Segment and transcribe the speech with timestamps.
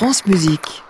[0.00, 0.82] France Musique.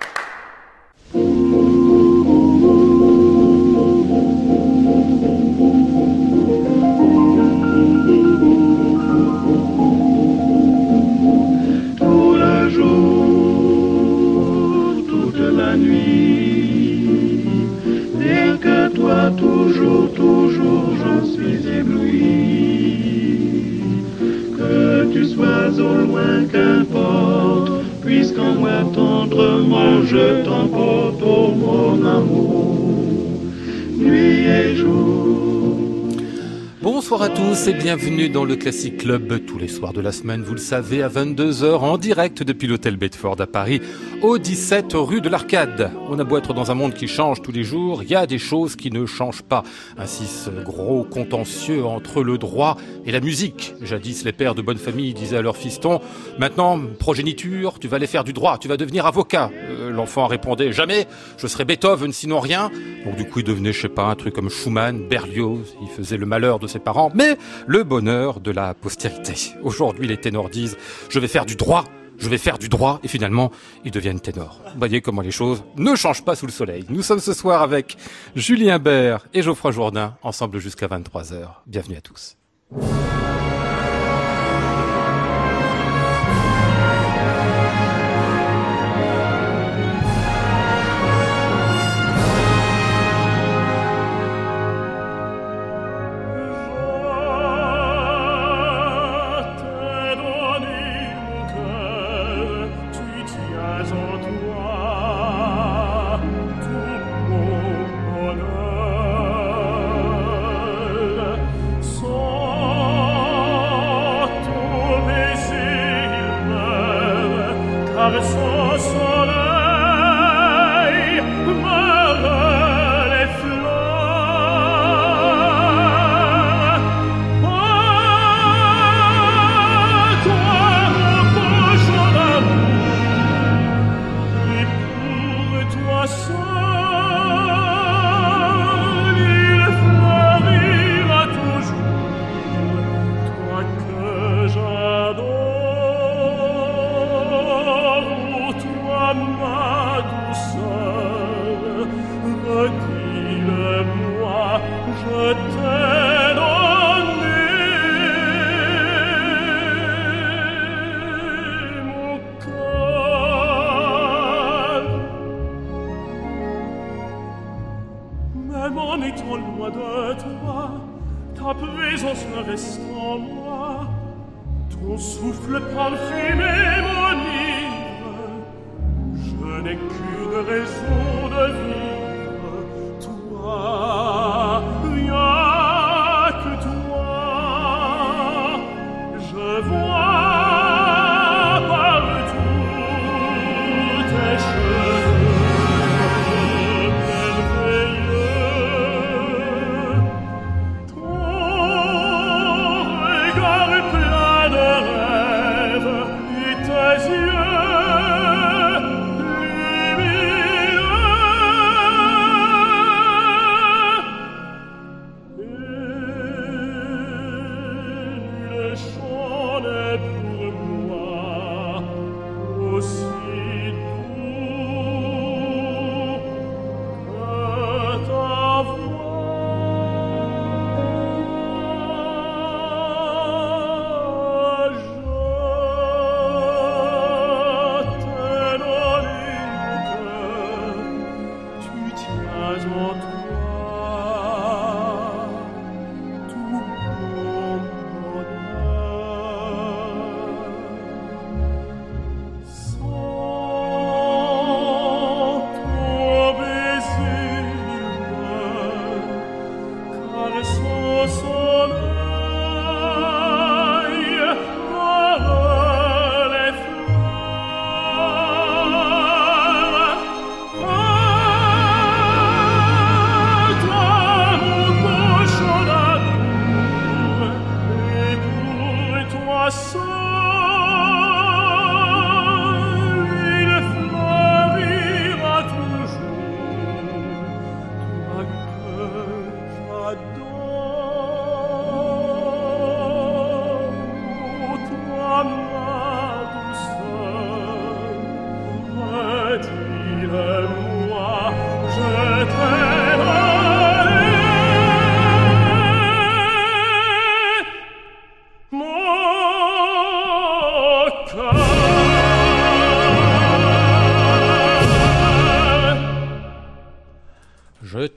[37.50, 40.60] Tous et bienvenue dans le Classic Club tous les soirs de la semaine, vous le
[40.60, 43.80] savez, à 22h en direct depuis l'hôtel Bedford à Paris,
[44.22, 45.90] au 17 rue de l'Arcade.
[46.08, 48.26] On a beau être dans un monde qui change tous les jours, il y a
[48.26, 49.64] des choses qui ne changent pas.
[49.98, 53.74] Ainsi ce gros contentieux entre le droit et la musique.
[53.82, 56.00] Jadis les pères de bonne famille disaient à leurs fistons,
[56.38, 59.50] maintenant progéniture, tu vas aller faire du droit, tu vas devenir avocat.
[59.70, 62.70] Euh, L'enfant répondait, jamais, je serai Beethoven sinon rien.
[63.04, 66.16] Donc du coup il devenait, je sais pas, un truc comme Schumann, Berlioz, il faisait
[66.16, 69.54] le malheur de ses parents, mais le bonheur de la postérité.
[69.62, 70.76] Aujourd'hui, les ténors disent
[71.08, 71.84] je vais faire du droit,
[72.18, 73.50] je vais faire du droit, et finalement,
[73.84, 74.60] ils deviennent ténors.
[74.72, 76.84] Vous voyez comment les choses ne changent pas sous le soleil.
[76.88, 77.96] Nous sommes ce soir avec
[78.36, 81.48] Julien Bert et Geoffroy Jourdain, ensemble jusqu'à 23h.
[81.66, 82.36] Bienvenue à tous.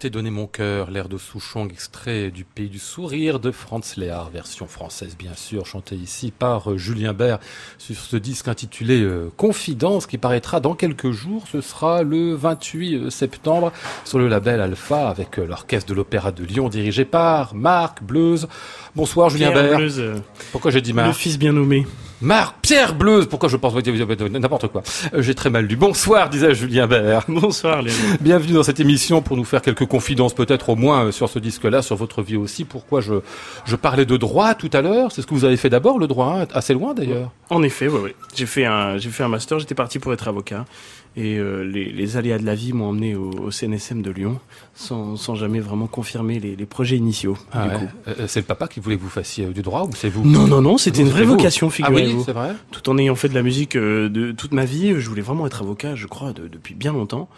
[0.03, 4.29] T'ai donné mon cœur, l'air de Souchong, extrait du Pays du Sourire de Franz Léard,
[4.31, 7.39] version française bien sûr, chantée ici par euh, Julien Bert
[7.77, 11.45] sur ce disque intitulé euh, Confidence qui paraîtra dans quelques jours.
[11.50, 13.71] Ce sera le 28 euh, septembre
[14.03, 18.50] sur le label Alpha avec l'orchestre de l'Opéra de Lyon dirigé par Marc Bleuze.
[18.97, 19.77] Bonsoir Julien Pierre Bert.
[19.77, 20.21] Bleuze,
[20.51, 21.85] Pourquoi j'ai dit le Marc fils bien nommé.
[22.24, 23.28] Marc Pierre Bleuze.
[23.28, 24.81] Pourquoi je pense n'importe quoi?
[25.14, 25.75] Euh, J'ai très mal lu.
[25.75, 27.25] Bonsoir disait Julien Bert.
[27.28, 27.94] Bonsoir Léon.
[28.22, 31.38] Bienvenue dans cette émission pour nous faire quelques confidences peut-être au moins euh, sur ce
[31.38, 32.64] disque-là, sur votre vie aussi.
[32.64, 33.16] Pourquoi je,
[33.66, 35.12] je parlais de droit tout à l'heure?
[35.12, 37.30] C'est ce que vous avez fait d'abord, le droit, hein, assez loin d'ailleurs.
[37.50, 38.12] En effet, oui, oui.
[38.34, 39.60] J'ai fait un, j'ai fait un master.
[39.60, 40.64] J'étais parti pour être avocat.
[41.15, 44.39] Et euh, les, les aléas de la vie m'ont emmené au, au CNSM de Lyon,
[44.74, 47.38] sans, sans jamais vraiment confirmer les, les projets initiaux.
[47.51, 47.74] Ah ouais.
[47.75, 47.86] coup.
[48.07, 50.24] Euh, c'est le papa qui voulait que vous fassiez euh, du droit ou c'est vous
[50.27, 52.24] Non, non, non, c'était une vraie vocation, Ah oui, figurez-vous.
[52.24, 55.07] c'est vrai Tout en ayant fait de la musique euh, de toute ma vie, je
[55.07, 57.30] voulais vraiment être avocat, je crois, de- depuis bien longtemps.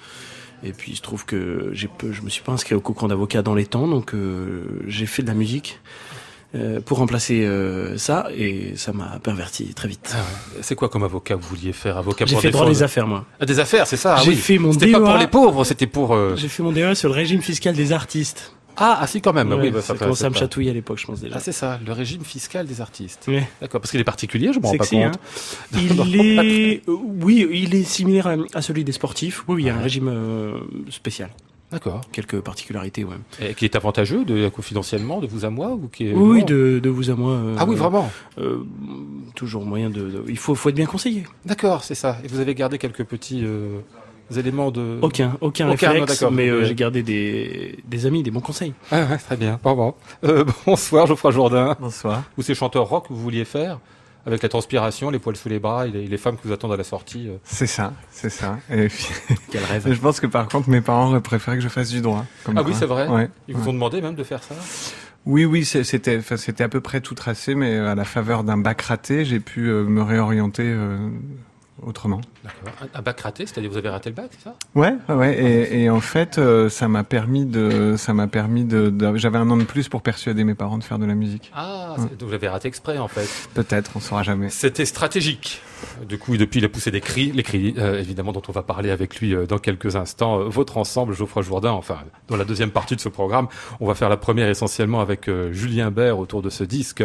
[0.64, 3.10] Et puis il se trouve que j'ai peu, je me suis pas inscrit au concours
[3.10, 5.80] d'avocat dans les temps, donc euh, j'ai fait de la musique
[6.56, 10.14] euh, pour remplacer euh, ça, et ça m'a perverti très vite.
[10.14, 10.60] Ah ouais.
[10.62, 11.98] C'est quoi comme avocat vous vouliez faire?
[11.98, 13.26] Avocat J'ai fait droit défendre- des affaires, moi.
[13.40, 14.16] Ah, des affaires, c'est ça?
[14.18, 14.36] Ah J'ai oui.
[14.38, 16.14] fait mon C'était pas pour les pauvres, c'était pour...
[16.16, 18.54] euh, J'ai fait mon DEA sur le régime fiscal des artistes.
[18.78, 19.50] Ah, ah si quand même.
[19.52, 21.36] Ouais, oui, bah, ça à me chatouiller à l'époque, je pense déjà.
[21.38, 23.26] Ah c'est ça, le régime fiscal des artistes.
[23.28, 23.48] Ouais.
[23.62, 25.12] D'accord, parce qu'il est particulier, je me rends pas Sexy, hein.
[25.12, 25.82] compte.
[25.82, 29.44] Il est, oui, il est similaire à, celui des sportifs.
[29.48, 30.12] Oui, il y a un régime
[30.90, 31.30] spécial.
[31.72, 32.02] D'accord.
[32.12, 33.16] Quelques particularités, ouais.
[33.42, 36.80] Et qui est avantageux de confidentiellement de vous à moi ou qui est Oui, de,
[36.80, 37.34] de vous à moi.
[37.34, 38.10] euh, Ah oui, vraiment.
[38.38, 38.60] euh,
[39.36, 41.24] toujours moyen de, de- Il faut, faut être bien conseillé.
[41.44, 42.18] D'accord, c'est ça.
[42.24, 43.80] Et vous avez gardé quelques petits euh,
[44.36, 45.00] éléments de.
[45.02, 48.74] Aucun, aucun, Aucun, réflexe, mais euh, j'ai gardé des, des amis, des bons conseils.
[48.92, 49.60] Ah ouais, très bien.
[49.64, 49.94] Bon, bon.
[50.24, 51.76] Euh, bonsoir, Geoffroy Jourdain.
[51.80, 52.24] Bonsoir.
[52.38, 53.80] Ou ces chanteurs rock que vous vouliez faire
[54.26, 56.74] avec la transpiration, les poils sous les bras et les, les femmes qui vous attendent
[56.74, 57.28] à la sortie.
[57.30, 57.38] euh.
[57.44, 58.58] C'est ça, c'est ça.
[58.72, 59.08] Et puis,
[59.52, 59.92] Quel rêve.
[59.92, 62.26] je pense que par contre, mes parents auraient préféré que je fasse du droit.
[62.44, 63.30] comme Ah oui, c'est vrai Ouais.
[63.48, 63.70] Ils vous ouais.
[63.70, 64.56] ont demandé même de faire ça?
[65.28, 68.44] Oui, oui, c'est- c'était, enfin, c'était à peu près tout tracé, mais à la faveur
[68.44, 70.98] d'un bac raté, j'ai pu euh, me réorienter euh,
[71.82, 72.22] autrement.
[72.94, 74.56] Un, bac raté, c'est-à-dire vous avez raté le bac, c'est ça?
[74.76, 75.44] Ouais, ouais, ouais.
[75.44, 79.38] Et, et en fait, euh, ça m'a permis de, ça m'a permis de, de- j'avais
[79.38, 81.52] un an de plus pour persuader mes parents de faire de la musique.
[81.54, 83.28] Ah, c'est- donc vous avez raté exprès en fait.
[83.54, 84.50] Peut-être, on saura jamais.
[84.50, 85.62] C'était stratégique.
[86.08, 88.64] Du coup, depuis, il a poussé des cris, les cris, euh, évidemment, dont on va
[88.64, 90.40] parler avec lui euh, dans quelques instants.
[90.50, 93.48] Votre ensemble, Geoffroy Jourdain, enfin, dans la deuxième partie de ce programme,
[93.80, 97.04] on va faire la première essentiellement avec Julien Bert autour de ce disque.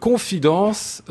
[0.00, 1.02] Confidence,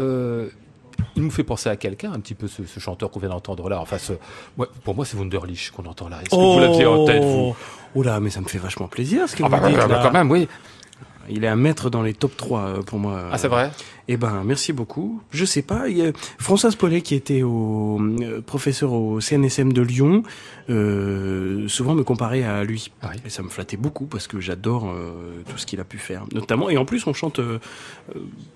[1.16, 3.68] il nous fait penser à quelqu'un, un petit peu ce, ce chanteur qu'on vient d'entendre
[3.69, 3.80] là.
[3.81, 4.13] Enfin, ce-
[4.57, 6.18] ouais, pour moi, c'est Wunderlich qu'on entend là.
[6.22, 7.56] Est-ce que vous l'aviez en tête, vous
[7.96, 9.88] Oh là, mais ça me fait vachement plaisir ce que Ah vous bah, dites bah,
[9.88, 10.01] bah, là.
[10.04, 10.48] quand même, oui.
[11.30, 13.26] Il est à mettre dans les top 3 euh, pour moi.
[13.31, 13.72] Ah, c'est vrai?
[14.08, 15.22] Eh ben, merci beaucoup.
[15.31, 19.72] Je sais pas, il y a Françoise Paulet qui était au euh, professeur au CNSM
[19.72, 20.24] de Lyon,
[20.70, 22.92] euh, souvent me comparait à lui.
[23.04, 23.18] Ah oui.
[23.26, 26.26] Et ça me flattait beaucoup parce que j'adore euh, tout ce qu'il a pu faire,
[26.34, 26.70] notamment.
[26.72, 27.40] Et en plus, on chante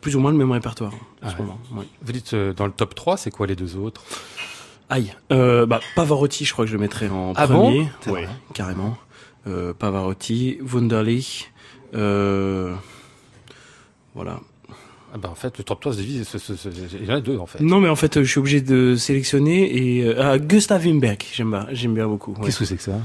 [0.01, 1.41] plus ou moins le même répertoire en Ah ce ouais.
[1.41, 1.59] moment.
[1.75, 1.85] ouais.
[2.01, 4.03] Vous dites dans le top 3, c'est quoi les deux autres?
[4.89, 5.13] Aïe.
[5.29, 7.53] Bah, Pavarotti, je crois que je le mettrais en Ah bon?
[7.65, 7.87] premier.
[8.01, 8.97] C'est ouais, carrément.
[9.77, 11.51] Pavarotti, Wunderlich.
[11.95, 12.73] Euh,
[14.15, 14.39] voilà.
[15.13, 17.15] ah bah, En fait, le top 3 se divise, ce- ce- ce- il y en
[17.15, 17.59] a deux en fait.
[17.61, 21.51] Non, mais en fait, je suis obligé de sélectionner et euh, ah, Gustav Wimberg, j'aime
[21.51, 22.31] bien, j'aime bien beaucoup.
[22.33, 22.45] ouais.
[22.45, 22.99] Qu'est-ce que c'est que ça?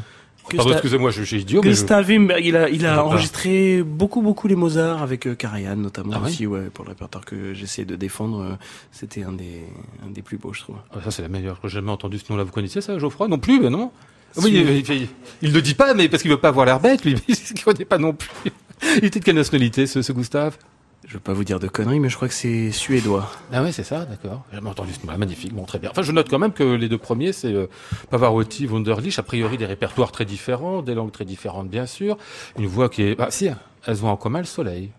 [0.57, 3.05] Pardon, excusez-moi, je, suis idiot, mais je- Gustav Wimberg, il a, il a pas.
[3.05, 7.27] enregistré beaucoup, beaucoup les Mozart avec euh, Karajan notamment Ah aussi, ouais, pour le répertoire
[7.27, 8.41] que j'essaie de défendre.
[8.41, 8.55] euh,
[8.91, 9.63] C'était un des,
[10.07, 10.77] un des plus beaux, je trouve.
[10.91, 12.45] Ah, ça, c'est la meilleure que j'ai jamais entendu ce nom-là.
[12.45, 13.29] Vous connaissez ça, Geoffroy?
[13.29, 13.91] Non plus, mais non.
[14.39, 15.09] Oui, il, il,
[15.43, 17.15] il le dit pas, mais parce qu'il veut pas avoir l'air bête, lui.
[17.15, 18.51] mais Il ne connaît pas non plus.
[18.97, 20.59] Il était de quelle nationalité, ce, ce Gustave
[21.07, 23.31] Je veux pas vous dire de conneries, mais je crois que c'est suédois.
[23.53, 24.45] Ah ouais, c'est ça, d'accord.
[24.53, 25.19] J'ai entendu ce nom-là.
[25.19, 25.91] Magnifique, bon, très bien.
[25.91, 27.67] Enfin, je note quand même que les deux premiers, c'est euh,
[28.11, 32.19] Pavarotti, Wunderlich, a priori des répertoires très différents, des langues très différentes, bien sûr.
[32.59, 33.17] Une voix qui est...
[33.19, 33.49] Ah si,
[33.87, 34.91] elles ont en commun le soleil.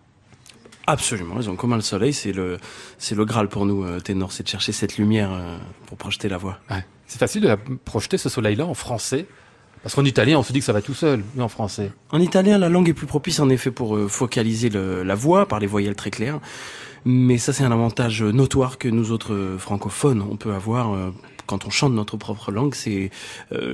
[0.86, 2.58] Absolument, ils ont en commun le soleil, c'est le,
[2.98, 5.56] c'est le graal pour nous, euh, ténors, c'est de chercher cette lumière euh,
[5.86, 6.58] pour projeter la voix.
[6.70, 6.84] Ouais.
[7.06, 9.26] C'est facile de la projeter, ce soleil-là, en français.
[9.82, 11.90] Parce qu'en italien, on se dit que ça va tout seul, mais en français.
[12.10, 15.58] En italien, la langue est plus propice en effet pour euh, focaliser la voix par
[15.58, 16.38] les voyelles très claires.
[17.06, 21.10] Mais ça, c'est un avantage notoire que nous autres euh, francophones, on peut avoir euh,
[21.46, 23.10] quand on chante notre propre langue, c'est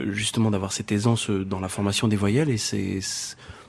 [0.08, 3.00] justement d'avoir cette aisance dans la formation des voyelles et c'est-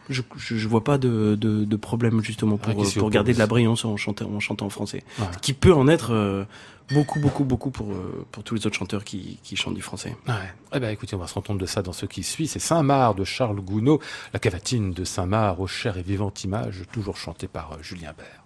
[0.09, 3.39] je, je, je vois pas de, de, de problème justement pour, euh, pour garder de
[3.39, 5.03] la brillance en chantant, en chantant en français.
[5.19, 5.25] Ouais.
[5.41, 6.45] Qui peut en être euh,
[6.91, 10.15] beaucoup, beaucoup, beaucoup pour, euh, pour tous les autres chanteurs qui, qui chantent du français.
[10.27, 10.33] Ouais.
[10.73, 12.47] Eh ben, écoutez, on va se rendre compte de ça dans ce qui suit.
[12.47, 13.99] C'est Saint-Marc de Charles Gounod,
[14.33, 18.43] la cavatine de Saint-Marc aux chères et vivantes images, toujours chantée par euh, Julien Bert.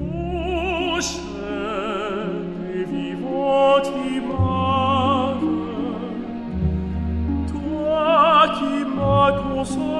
[0.00, 1.37] Ô
[9.58, 9.97] was so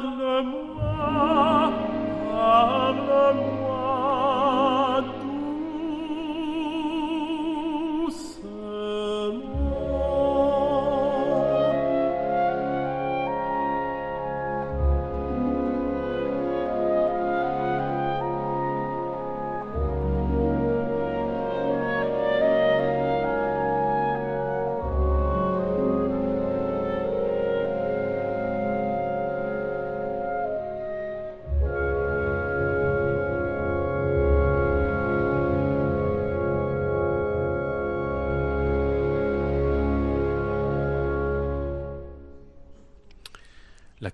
[0.00, 1.39] Parle-moi,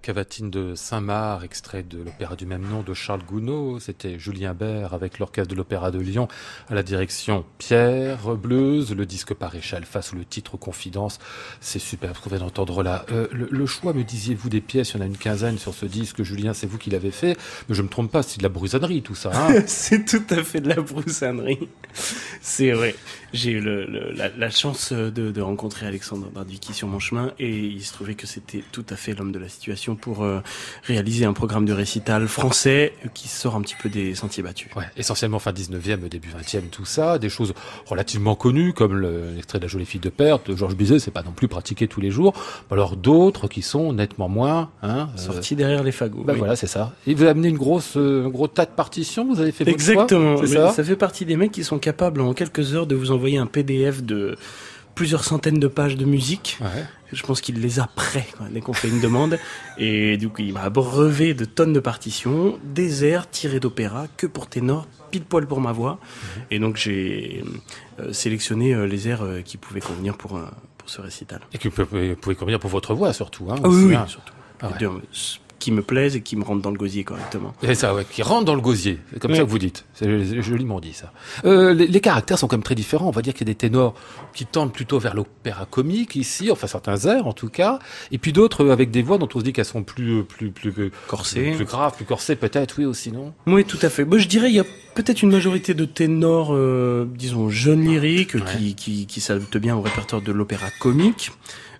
[0.07, 3.81] cavatine de Saint-Marc, extrait de l'opéra du même nom de Charles Gounod.
[3.81, 6.29] C'était Julien Bert avec l'orchestre de l'Opéra de Lyon
[6.69, 8.95] à la direction Pierre Bleuze.
[8.95, 11.19] Le disque par échelle face le titre Confidence.
[11.61, 13.05] C'est super, vous pouvez l'entendre là.
[13.11, 15.87] Euh, le, choix, me disiez-vous, des pièces, il y en a une quinzaine sur ce
[15.87, 16.23] disque.
[16.23, 17.37] Julien, c'est vous qui l'avez fait.
[17.69, 19.33] Mais je me trompe pas, c'est de la brusannerie tout ça.
[19.35, 21.69] Hein c'est tout à fait de la broussanerie.
[22.41, 22.95] C'est vrai.
[23.33, 28.15] J'ai eu la, chance de, rencontrer Alexandre Bardwicki sur mon chemin et il se trouvait
[28.15, 30.41] que c'était tout à fait l'homme de la situation pour euh,
[30.85, 34.69] réaliser un programme de récital français qui sort un petit peu des sentiers battus.
[34.77, 37.55] Ouais, essentiellement fin 19e, début 20e, tout ça, des choses
[37.87, 41.11] relativement connues comme le- l'extrait de la jolie fille de perte de Georges Bizet, c'est
[41.11, 42.33] pas non plus pratiqué tous les jours.
[42.71, 45.09] Alors d'autres qui sont nettement moins, hein.
[45.15, 46.23] euh, Sorti derrière les fagots.
[46.25, 46.39] bah oui.
[46.39, 46.93] voilà, c'est ça.
[47.07, 49.69] Et vous avez amené une grosse, euh, un gros tas de partitions, vous avez fait
[49.69, 50.37] Exactement.
[50.47, 50.85] ça?
[50.85, 54.03] fait partie des mecs qui sont capables en quelques heures de vous envoyer un PDF
[54.03, 54.37] de
[54.97, 56.59] plusieurs centaines de pages de musique.
[56.61, 56.85] Ouais.
[57.13, 59.39] Je pense qu'il les a prêts quoi, dès qu'on fait une demande.
[59.79, 64.27] Et du coup, il m'a abreuvé de tonnes de partitions, des airs tirés d'opéra, que
[64.27, 66.01] pour ténor, pile poil pour ma voix.
[66.51, 67.45] Et donc j'ai
[68.01, 70.41] euh, sélectionné euh, les airs euh, qui pouvaient convenir pour,
[70.79, 71.43] pour ce récital.
[71.53, 73.47] Et vous pouvez convenir pour votre voix surtout.
[73.53, 74.07] Hein, Ah oui, oui, hein.
[74.09, 74.33] surtout.
[74.61, 75.01] Ah ouais.
[75.67, 77.53] Qui me plaisent et qui me rentrent dans le gosier correctement.
[77.61, 79.01] C'est ça, ouais, qui rentre dans le gosier.
[79.13, 79.37] C'est comme Oui.
[79.37, 79.85] ça que vous dites.
[79.95, 81.13] C'est joliment dit, ça.
[81.45, 83.09] Euh, les, les caractères sont quand même très différents.
[83.09, 83.95] On va dire qu'il y a des ténors
[84.33, 87.81] qui tendent plutôt vers l'opéra comique ici, enfin certains airs en tout cas,
[88.13, 90.23] et puis d'autres euh, avec des voix dont on se dit qu'elles sont plus, euh,
[90.23, 91.51] plus, plus, plus, Corsé.
[91.57, 94.05] plus graves, plus corsées peut-être, oui aussi, non Oui, tout à fait.
[94.05, 98.35] Moi, je dirais il y a peut-être une majorité de ténors, euh, disons, jeunes lyriques,
[98.35, 98.43] Ouais.
[98.57, 101.33] qui, qui, qui s'adaptent bien au répertoire de l'opéra comique.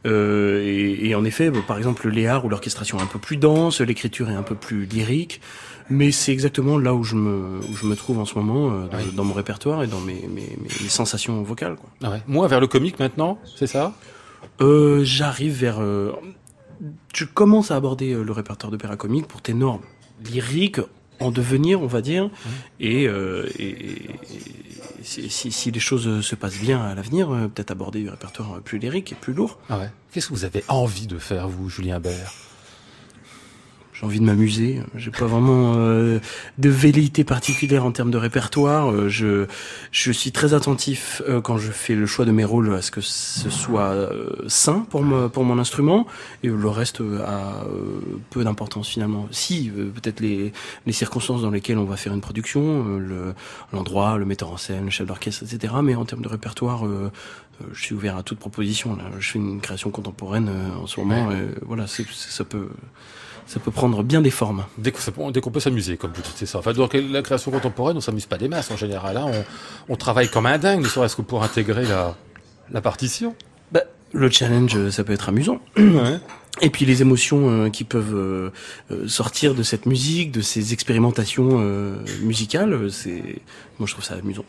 [0.07, 3.81] Euh, et, et en effet, par exemple, Léard, où l'orchestration est un peu plus dense,
[3.81, 5.41] l'écriture est un peu plus lyrique.
[5.91, 8.87] Mais c'est exactement là où je me, où je me trouve en ce moment, euh,
[8.89, 9.13] dans, Oui.
[9.15, 11.77] dans mon répertoire et dans mes, mes, mes, mes sensations vocales.
[11.77, 11.91] Quoi.
[12.03, 12.23] ah ouais.
[12.27, 13.95] Moins vers le comique maintenant, c'est ça?
[14.61, 15.81] Euh, J'arrive vers...
[15.81, 19.81] je commence à aborder le répertoire d'opéra comique pour ténor
[20.25, 20.81] lyrique
[21.21, 22.31] en devenir, on va dire.
[22.81, 23.99] Et, euh, et,
[25.03, 28.61] si, si- si les choses se passent bien à l'avenir, euh, peut-être aborder du répertoire
[28.63, 29.59] plus lyrique et plus lourd.
[29.69, 29.91] ah ouais.
[30.13, 32.33] Qu'est-ce que vous avez envie de faire, vous, Julien Bert?
[33.99, 34.81] J'ai envie de m'amuser.
[34.95, 36.19] J'ai pas vraiment euh,
[36.59, 38.91] de velléité particulière en termes de répertoire.
[38.93, 39.47] Euh, je,
[39.91, 42.91] je suis très attentif euh, quand je fais le choix de mes rôles à ce
[42.91, 46.07] que ce soit euh, sain pour me, pour mon instrument
[46.43, 48.01] et le reste a euh,
[48.31, 49.29] peu d'importance finalement.
[49.31, 50.53] Si euh, peut-être les,
[50.85, 53.35] les circonstances dans lesquelles on va faire une production, euh, le
[53.73, 55.73] l'endroit, le metteur en scène, le chef d'orchestre, etc.
[55.83, 56.85] Mais en termes de répertoire,
[57.73, 58.95] je suis ouvert à toute proposition.
[58.97, 59.05] Là.
[59.19, 61.31] Je fais une création contemporaine euh, en ce moment.
[61.33, 62.69] et voilà, c'est- ça peut
[63.47, 64.65] ça peut prendre bien des formes.
[64.79, 66.59] Dès qu'on peut s'amuser, comme vous dites, c'est ça.
[66.59, 69.17] Enfin, donc, la création contemporaine, on s'amuse pas des masses en général.
[69.17, 69.27] hein.
[69.89, 72.17] On, on travaille comme un dingue, ne serait-ce que pour intégrer la,
[72.73, 73.35] la partition.
[73.73, 75.61] Bah, le challenge, ça peut être amusant.
[76.63, 78.51] Et puis les émotions euh, qui peuvent euh,
[78.91, 83.23] euh, sortir de cette musique, de ces expérimentations euh, musicales, c'est
[83.79, 84.47] moi je trouve ça amusant.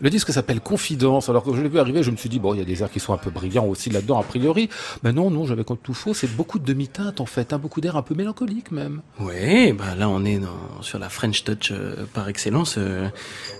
[0.00, 1.28] Le disque s'appelle Confidence.
[1.28, 2.82] Alors que je l'ai vu arriver, je me suis dit, bon, il y a des
[2.82, 4.68] airs qui sont un peu brillants aussi là-dedans, a priori.
[5.04, 6.12] Mais non, non, j'avais comme tout faux.
[6.12, 7.52] C'est beaucoup de demi-teinte, en fait.
[7.52, 9.02] hein, beaucoup d'air un peu mélancolique, même.
[9.20, 12.74] Ouais, bah là on est dans, sur la French touch euh, par excellence.
[12.78, 13.08] Euh,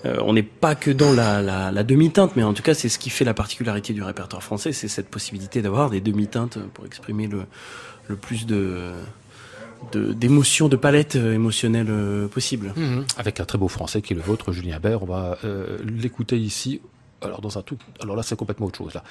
[0.05, 2.99] on n'est pas que dans la, la, la demi-teinte, mais en tout cas c'est ce
[2.99, 7.29] qui fait la particularité du répertoire français, c'est cette possibilité d'avoir des demi-teintes pour exprimer
[7.29, 7.43] le,
[8.09, 8.91] le plus de
[9.93, 12.73] de- d'émotions, de, palettes euh, émotionnelles euh, possibles.
[13.19, 15.03] Avec un très beau français qui est le vôtre, Julien Bert.
[15.03, 16.81] On va euh, l'écouter ici.
[17.23, 19.03] Alors dans un tout, alors là c'est complètement autre chose là.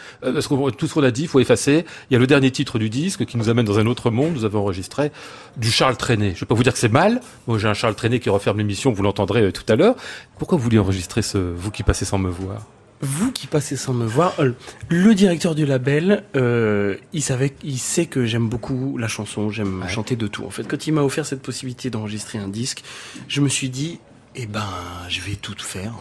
[0.78, 1.84] Tout ce qu'on a dit, il faut effacer.
[2.10, 4.34] Il y a le dernier titre du disque qui nous amène dans un autre monde.
[4.34, 5.12] Nous avons enregistré
[5.58, 6.34] du Charles Trenet.
[6.36, 7.22] Je vais pas vous dire que c'est mal.
[7.48, 8.92] Moi j'ai un Charles Trenet qui referme l'émission.
[8.92, 9.96] Vous l'entendrez tout à l'heure.
[10.38, 12.68] Pourquoi vous vouliez enregistrer ce vous qui passez sans me voir?
[13.06, 14.54] Vous qui passez sans me voir, euh,
[14.88, 19.82] le directeur du label, euh, il savait, il sait que j'aime beaucoup la chanson, j'aime
[19.82, 19.90] Ouais.
[19.90, 20.46] chanter de tout.
[20.46, 22.82] En fait, quand il m'a offert cette possibilité d'enregistrer un disque,
[23.28, 24.00] je me suis dit,
[24.36, 24.64] eh ben,
[25.10, 25.92] je vais tout faire.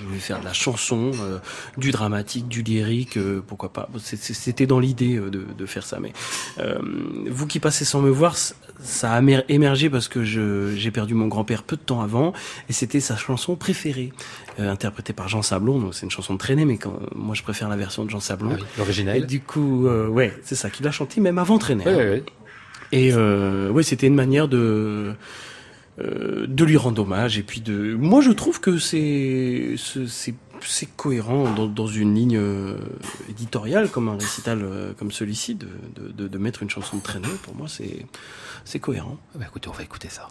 [0.00, 1.38] Je vais faire de la chanson, euh,
[1.76, 3.88] du dramatique, du lyrique, euh, pourquoi pas.
[3.98, 5.98] C'était dans l'idée euh, de, de faire ça.
[6.00, 6.12] Mais
[7.28, 11.26] vous qui passez sans me voir, ça a émer- émergé parce que j'ai perdu mon
[11.28, 12.32] grand-père peu de temps avant,
[12.68, 14.12] et c'était sa chanson préférée,
[14.58, 15.78] interprétée par Jean Sablon.
[15.78, 18.20] Donc c'est une chanson de traînée, mais quand, moi je préfère la version de Jean
[18.20, 18.50] Sablon.
[18.52, 19.26] Ah oui, L'original.
[19.26, 21.84] du coup, ouais, c'est ça qu'il a chanté même avant traîner.
[21.86, 21.98] Oui, hein.
[21.98, 22.32] oui, oui.
[22.92, 25.14] Et ouais, c'était une manière de
[26.00, 27.38] euh, de lui rendre hommage.
[27.38, 29.74] Et puis de, moi, je trouve que c'est
[30.06, 30.34] c'est-
[30.96, 32.76] cohérent dans, dans une ligne euh,
[33.30, 37.28] éditoriale comme un récital euh, comme celui-ci de, de, mettre une chanson de traînée.
[37.42, 38.04] Pour moi, c'est
[38.64, 39.16] c'est cohérent.
[39.34, 40.28] Bah, écoutez, on va écouter ça.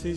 [0.00, 0.16] Qui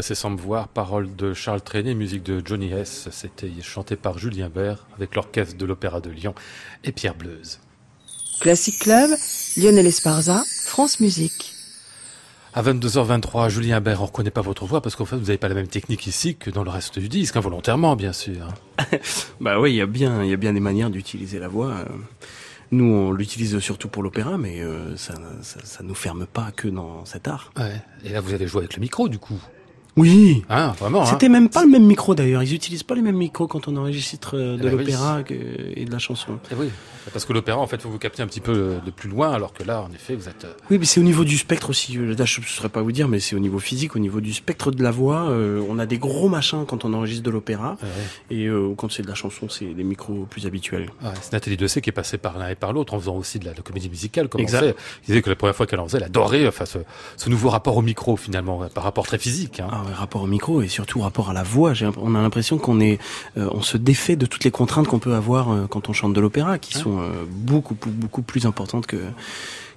[0.00, 3.08] C'est sans me voir, paroles de Charles Trenet, musique de Johnny Hess.
[3.10, 6.34] C'était chanté par Julien Bert avec l'orchestre de l'Opéra de Lyon
[6.82, 7.60] et Pierre Bleuze.
[8.40, 9.10] Classic Club,
[9.58, 11.54] Lionel Esparza, France Musique.
[12.54, 15.48] À 22h23, Julien Bert, on reconnaît pas votre voix parce qu'en fait, vous n'avez pas
[15.48, 18.48] la même technique ici que dans le reste du disque, involontairement, bien sûr.
[19.40, 21.84] bah oui, il y a bien, il y a bien des manières d'utiliser la voix.
[22.70, 27.04] Nous, on l'utilise surtout pour l'opéra, mais euh, ça, ça, nous ferme pas que dans
[27.04, 27.52] cet art.
[27.58, 27.82] Ouais.
[28.04, 29.40] Et là, vous allez jouer avec le micro, du coup.
[29.96, 30.42] Oui.
[30.48, 31.02] Ah, vraiment.
[31.02, 31.06] Hein.
[31.06, 32.42] C'était même pas le même micro d'ailleurs.
[32.42, 35.84] Ils utilisent pas les mêmes micros quand on enregistre euh, de eh ben l'opéra et
[35.84, 36.34] de la chanson.
[36.34, 36.70] Et eh oui.
[37.12, 39.52] Parce que l'opéra, en fait, faut vous capter un petit peu de plus loin, alors
[39.52, 40.44] que là, en effet, vous êtes.
[40.44, 41.98] Euh, oui, mais c'est au niveau du spectre aussi.
[41.98, 44.20] Euh, là, je ne saurais pas vous dire, mais c'est au niveau physique, au niveau
[44.20, 45.28] du spectre de la voix.
[45.30, 47.76] Euh, on a des gros machins quand on enregistre de l'opéra,
[48.30, 50.90] et quand c'est de la chanson, c'est des micros plus habituels.
[51.02, 53.38] Ouais, c'est Nathalie Dessay qui est passée par l'un et par l'autre en faisant aussi
[53.38, 54.62] de la, comédie musicale, comme exact.
[54.62, 54.76] on sait.
[55.02, 57.76] Il disait que la première fois qu'elle en faisait, elle adorait enfin, ce, nouveau rapport
[57.76, 59.60] au micro, finalement, par rapport très physique.
[59.60, 59.68] Hein.
[59.70, 61.72] Ah, rapport au micro et surtout rapport à la voix.
[61.96, 62.98] On a l'impression qu'on est,
[63.36, 66.58] on se défait de toutes les contraintes qu'on peut avoir quand on chante de l'opéra,
[66.58, 68.98] qui sont beaucoup beaucoup, plus importante que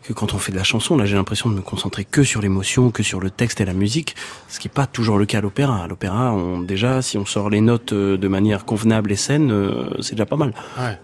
[0.05, 0.97] que quand on fait de la chanson.
[0.97, 3.73] Là, j'ai l'impression de me concentrer que sur l'émotion, que sur le texte et la
[3.73, 4.15] musique,
[4.47, 5.83] ce qui n'est pas toujours le cas à l'opéra.
[5.83, 9.51] À l'opéra, on, déjà, si on sort les notes euh, de manière convenable et saine,
[9.51, 10.53] euh, c'est déjà pas mal.
[10.77, 10.97] Ouais.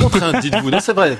[0.00, 0.70] Contraintes, dites-vous.
[0.70, 1.16] Non, c'est vrai.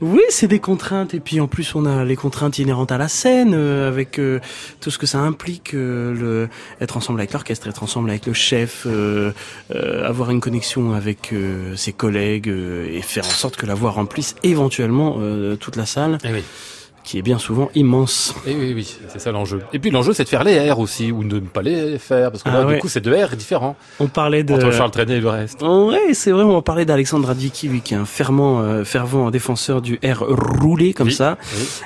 [0.00, 1.14] Oui, c'est des contraintes.
[1.14, 4.40] Et puis en plus, on a les contraintes inhérentes à la scène, euh, avec euh,
[4.80, 6.48] tout ce que ça implique, euh, le
[6.80, 8.86] être ensemble avec l'orchestre, être ensemble avec le chef,
[9.70, 11.34] avoir une connexion avec
[11.76, 15.18] ses collègues et faire en sorte que la voix remplisse éventuellement
[15.58, 16.18] toute la salle.
[16.24, 16.44] Eh oui
[17.02, 18.34] qui est bien souvent immense.
[18.46, 19.62] Et oui, oui, c'est ça l'enjeu.
[19.72, 22.30] Et puis l'enjeu, c'est de faire les R aussi, ou de ne pas les faire,
[22.30, 23.76] parce que là, ah du coup, c'est deux R différents.
[23.98, 24.54] On parlait de...
[24.54, 25.62] Entre Charles Trenet et le reste.
[25.62, 29.80] Ouais, c'est vrai, on parlait d'Alexandre Radicki, lui, qui est un fervent, euh, fervent défenseur
[29.82, 30.24] du R
[30.60, 31.38] roulé, comme ça.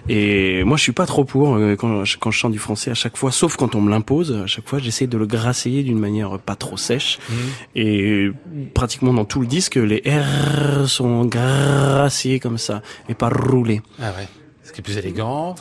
[0.08, 2.90] Et moi, je suis pas trop pour, euh, quand, je, quand je chante du français
[2.90, 5.82] à chaque fois, sauf quand on me l'impose, à chaque fois, j'essaie de le grasser
[5.82, 7.18] d'une manière pas trop sèche.
[7.30, 7.36] Mhm.
[7.76, 8.30] Et
[8.74, 13.80] pratiquement dans tout le disque, les R sont grassés comme ça, et pas roulés.
[14.00, 14.28] Ah ouais.
[14.74, 15.54] Ce qui est plus élégant.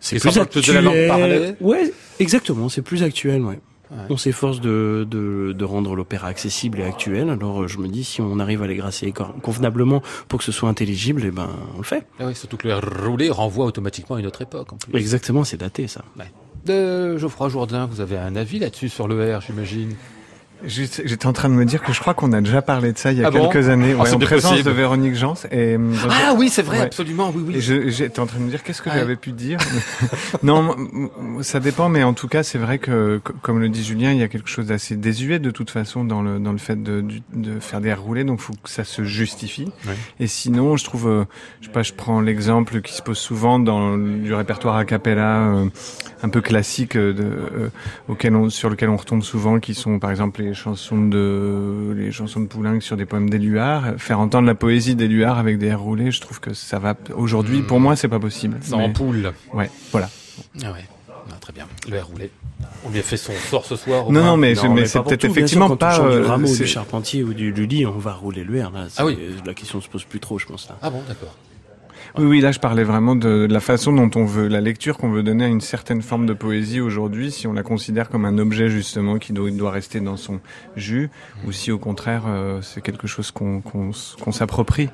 [0.00, 0.64] C'est plus actuel.
[0.66, 1.54] De la langue parlée.
[1.60, 2.70] Ouais, exactement.
[2.70, 3.58] C'est plus actuel, ouais.
[4.08, 7.28] On s'efforce de, de, de, rendre l'opéra accessible et actuel.
[7.28, 10.50] Alors euh, je me dis si on arrive à les gracier convenablement pour que ce
[10.50, 12.04] soit intelligible, eh ben on le fait.
[12.18, 12.74] Ah oui, surtout que le
[13.06, 14.72] roulé renvoie automatiquement à une autre époque.
[14.72, 14.98] En plus.
[14.98, 16.02] Exactement, c'est daté ça.
[16.18, 16.24] Ouais.
[16.64, 19.94] De Geoffroy Jourdain, vous avez un avis là-dessus sur le R, j'imagine?
[20.66, 23.12] J'étais en train de me dire que je crois qu'on a déjà parlé de ça
[23.12, 25.34] il y a ah quelques années, ah, en présence de Véronique Jans.
[25.50, 25.78] Et, euh,
[26.10, 27.60] ah oui, c'est vrai, absolument, oui, oui.
[27.60, 29.58] J'étais en train de me dire qu'est-ce que j'avais pu dire.
[30.42, 30.74] non,
[31.42, 34.22] ça dépend, mais en tout cas, c'est vrai que, comme le dit Julien, il y
[34.22, 37.60] a quelque chose d'assez désuet de toute façon dans le dans le fait de, de
[37.60, 39.70] faire des roulés, donc faut que ça se justifie.
[40.20, 41.24] Et sinon, je trouve, euh,
[41.60, 45.48] je sais pas, je prends l'exemple qui se pose souvent dans du répertoire a cappella
[45.48, 45.66] euh,
[46.22, 47.70] un peu classique de,
[48.08, 52.12] auquel on, sur lequel on retombe souvent, qui sont par exemple les chansons de les
[52.12, 55.80] chansons de Poulenc sur des poèmes d'Éluard, faire entendre la poésie d'Éluard avec des airs
[55.80, 58.58] roulés, je trouve que ça va aujourd'hui pour moi c'est pas possible.
[58.60, 59.32] Ça en poule.
[59.52, 60.08] Ouais, voilà.
[60.62, 60.84] Ah ouais.
[61.40, 61.66] très bien.
[61.88, 62.30] Le air roulé.
[62.84, 64.10] On lui a fait son sort ce soir.
[64.10, 65.98] Non, non, mais, mais, c'est peut-être effectivement pas.
[65.98, 68.70] du rameau, du charpentier ou du Lully, on va rouler le air.
[68.70, 68.86] Là.
[68.96, 69.18] Ah oui.
[69.44, 70.68] La question se pose plus trop, je pense.
[70.68, 70.76] Là.
[70.82, 71.34] Ah bon, d'accord.
[72.16, 75.10] Oui, oui, là je parlais vraiment de, la façon dont on veut, la lecture qu'on
[75.10, 78.38] veut donner à une certaine forme de poésie aujourd'hui, si on la considère comme un
[78.38, 80.38] objet justement qui doit, rester dans son
[80.76, 81.10] jus,
[81.44, 84.90] ou si au contraire euh, c'est quelque chose qu'on s'approprie.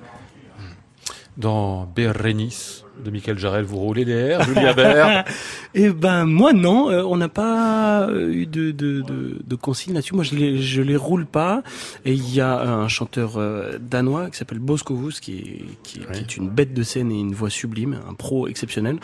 [1.41, 5.25] Dans Bérénice, de Michael Jarel, vous roulez les airs, Julia Bert
[5.75, 9.95] Eh ben moi non, euh, on n'a pas euh, eu de, de, de, de consigne
[9.95, 10.15] là-dessus.
[10.15, 11.63] Moi je les, je les roule pas.
[12.05, 16.19] Et il y a un chanteur euh, danois qui s'appelle Boskovus, qui, est, qui, qui
[16.19, 18.99] est une bête de scène et une voix sublime, un pro exceptionnel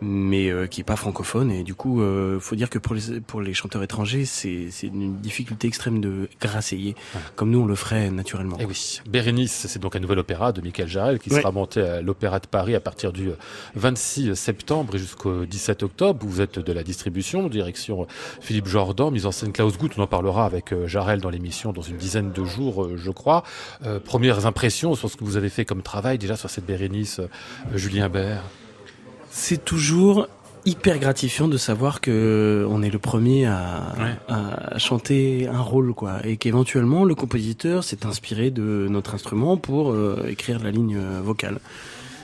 [0.00, 1.50] mais euh, qui est pas francophone.
[1.50, 4.88] Et du coup, euh, faut dire que pour les pour les chanteurs étrangers, c'est c'est
[4.88, 6.94] une difficulté extrême de grasseiller,
[7.36, 8.58] comme nous on le ferait naturellement.
[8.58, 11.80] Et eh oui, Bérénice, c'est donc un nouvel opéra de Michael Jarel qui sera monté
[11.82, 13.30] à l'Opéra de Paris à partir du
[13.74, 16.26] 26 septembre et jusqu'au 17 octobre.
[16.26, 18.06] Vous êtes de la distribution, direction
[18.40, 19.92] Philippe Jordan, mise en scène Klaus Guth.
[19.96, 23.44] On en parlera avec Jarel dans l'émission dans une dizaine de jours, je crois.
[24.04, 27.20] premières impressions sur ce que vous avez fait comme travail déjà sur cette Bérénice,
[27.74, 28.42] Julien Bert?
[29.30, 30.28] C'est toujours
[30.66, 33.94] hyper gratifiant de savoir que on est le premier à,
[34.28, 36.18] à chanter un rôle quoi.
[36.24, 41.20] Et qu'éventuellement le compositeur s'est inspiré de notre instrument pour euh, écrire la ligne euh,
[41.22, 41.60] vocale.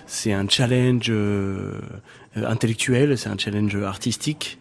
[0.06, 1.80] C'est un challenge euh,
[2.36, 4.58] intellectuel, c'est un challenge artistique,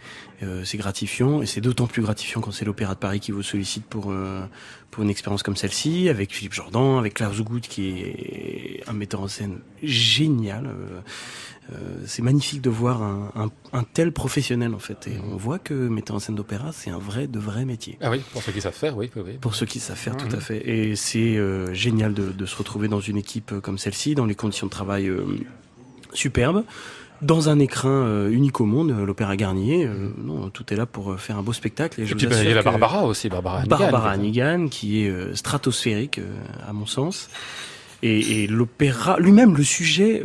[0.63, 3.85] c'est gratifiant et c'est d'autant plus gratifiant quand c'est l'Opéra de Paris qui vous sollicite
[3.85, 4.13] pour
[4.91, 9.21] pour une expérience comme celle-ci avec Philippe Jordan, avec Klaus Gut qui est un metteur
[9.21, 10.69] en scène génial.
[11.73, 15.07] Euh, c'est magnifique de voir un, tel professionnel en fait.
[15.07, 17.97] Et on voit que metteur en scène d'opéra, c'est un vrai, de vrai métier.
[18.01, 19.09] Ah oui, pour ceux qui savent faire, oui.
[19.15, 20.67] oui, Pour ceux qui savent faire, tout à fait.
[20.67, 24.35] Et c'est euh, génial de, se retrouver dans une équipe euh, comme celle-ci, dans les
[24.35, 25.11] conditions de travail
[26.13, 26.63] superbes
[27.21, 29.89] dans un écrin unique au monde, l'Opéra Garnier.
[30.17, 32.01] non, tout est là pour faire un beau spectacle.
[32.01, 33.77] Et, puis bah, il y a la Barbara aussi, Barbara Hannigan.
[33.77, 36.19] Barbara Hannigan, qui est stratosphérique
[36.67, 37.29] à mon sens.
[38.03, 40.21] Et, et l'opéra, lui-même, le sujet,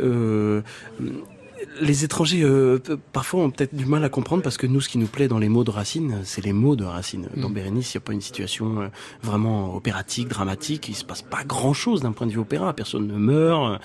[1.79, 2.79] les étrangers, euh,
[3.13, 5.39] parfois, ont peut-être du mal à comprendre parce que nous, ce qui nous plaît dans
[5.39, 7.27] les mots de Racine, c'est les mots de Racine.
[7.35, 7.53] Dans mm.
[7.53, 8.87] Bérénice, il n'y a pas une situation euh,
[9.21, 10.89] vraiment opératique, dramatique.
[10.89, 12.73] Il se passe pas grand-chose d'un point de vue opéra.
[12.73, 13.81] Personne ne meurt.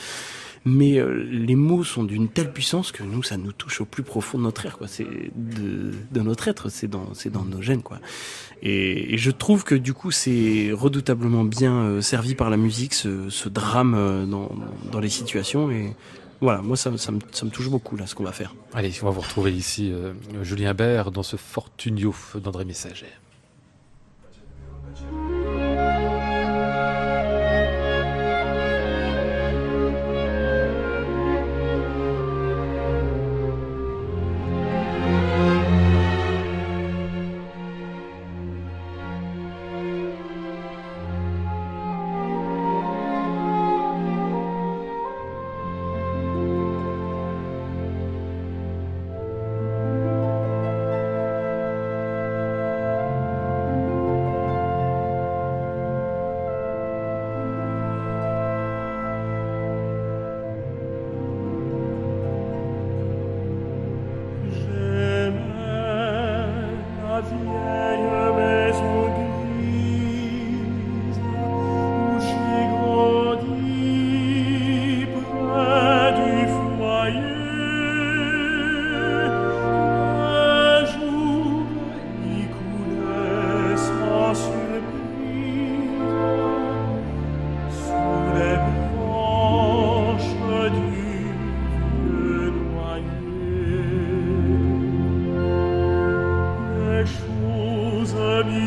[0.66, 4.02] Mais euh, les mots sont d'une telle puissance que nous, ça nous touche au plus
[4.02, 4.76] profond de notre être.
[4.76, 4.88] Quoi.
[4.88, 7.82] C'est de, de notre être, c'est dans, dans nos gènes.
[7.82, 7.98] Quoi.
[8.62, 13.30] Et, et, je trouve que du coup, c'est redoutablement bien servi par la musique, ce,
[13.30, 14.50] ce drame dans,
[14.90, 15.70] dans les situations.
[15.70, 15.94] Et
[16.40, 18.54] voilà, moi ça, ça, me, ça, me, touche beaucoup là ce qu'on va faire.
[18.74, 23.06] Allez, on va vous retrouver ici euh, Julien Bert dans ce Fortunio d'André Messager.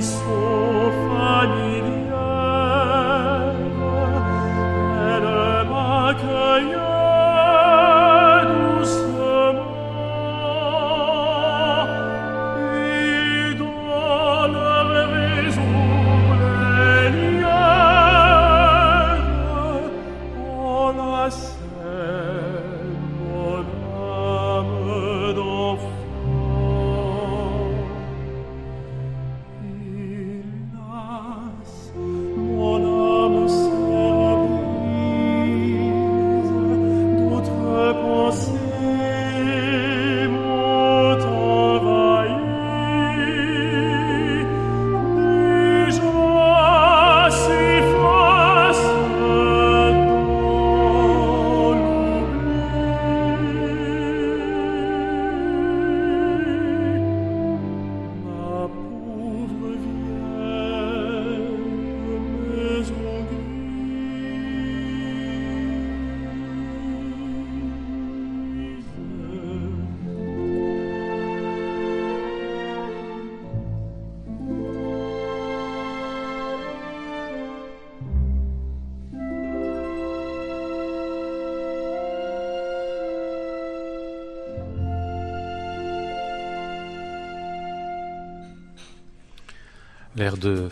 [0.10, 1.99] so funny.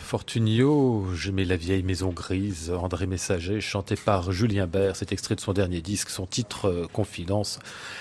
[0.08, 5.40] Fortunio, J'aimais la vieille maison grise, André Messager, chanté par Julien Bert, c'est extrait de
[5.40, 7.58] son dernier disque, son titre euh, Confidence.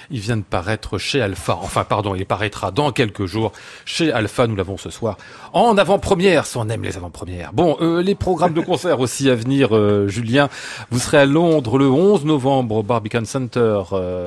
[0.10, 3.52] Il vient de paraître chez Alpha, enfin pardon, il paraîtra dans quelques jours
[3.84, 5.18] chez Alpha, nous l'avons ce soir,
[5.52, 7.52] en avant-première, si on aime les avant-premières.
[7.52, 10.48] Bon, euh, les programmes de concert aussi à venir, euh, Julien,
[10.92, 13.82] vous serez à Londres le 11 novembre au Barbican Center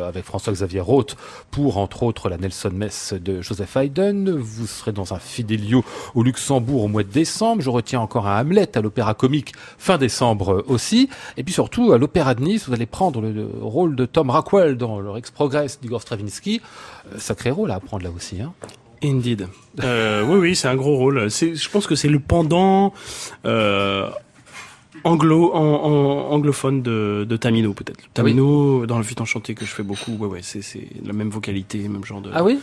[0.06, 1.16] avec François-Xavier Roth
[1.50, 5.82] pour entre autres la Nelson Mess de Joseph Haydn, vous serez dans un Fidelio
[6.14, 7.69] au Luxembourg au mois de décembre.
[7.70, 11.08] Je retiens encore un Hamlet à l'Opéra Comique fin décembre aussi.
[11.36, 14.76] Et puis surtout à l'Opéra de Nice, vous allez prendre le, rôle de Tom Rockwell
[14.76, 16.60] dans le Rex Progress d'Igor Stravinsky.
[17.14, 18.40] Euh, sacré rôle à prendre là aussi.
[18.40, 18.52] Hein.
[19.04, 19.46] Indeed.
[19.84, 21.30] Euh, oui, oui, c'est un gros rôle.
[21.30, 22.92] Je pense que c'est le pendant
[23.46, 24.10] euh,
[25.04, 28.00] anglo, en, anglophone de, de Tamino peut-être.
[28.12, 30.16] Tamino dans le Vite Enchanté que je fais beaucoup.
[30.18, 32.30] Ouais, ouais, c'est la même vocalité, même genre de.
[32.34, 32.58] Ah oui?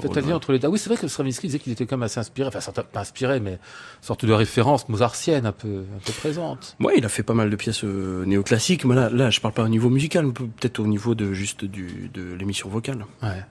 [0.00, 2.48] C'est-à-dire entre les Oui, c'est vrai que Stravinsky disait qu'il était quand même assez inspiré,
[2.48, 3.58] enfin pas inspiré, mais
[4.00, 6.76] sorte de référence mozartienne un peu, un peu présente.
[6.80, 9.54] Ouais, il a fait pas mal de pièces euh, néoclassiques, mais là, là, je parle
[9.54, 13.06] pas au niveau musical, peut-être au niveau de juste du, de l'émission vocale.
[13.22, 13.44] Ouais.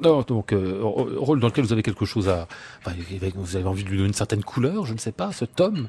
[0.00, 2.48] donc, euh, rôle dans lequel vous avez quelque chose à,
[2.84, 2.96] enfin,
[3.34, 5.88] vous avez envie de lui donner une certaine couleur, je ne sais pas, ce tome?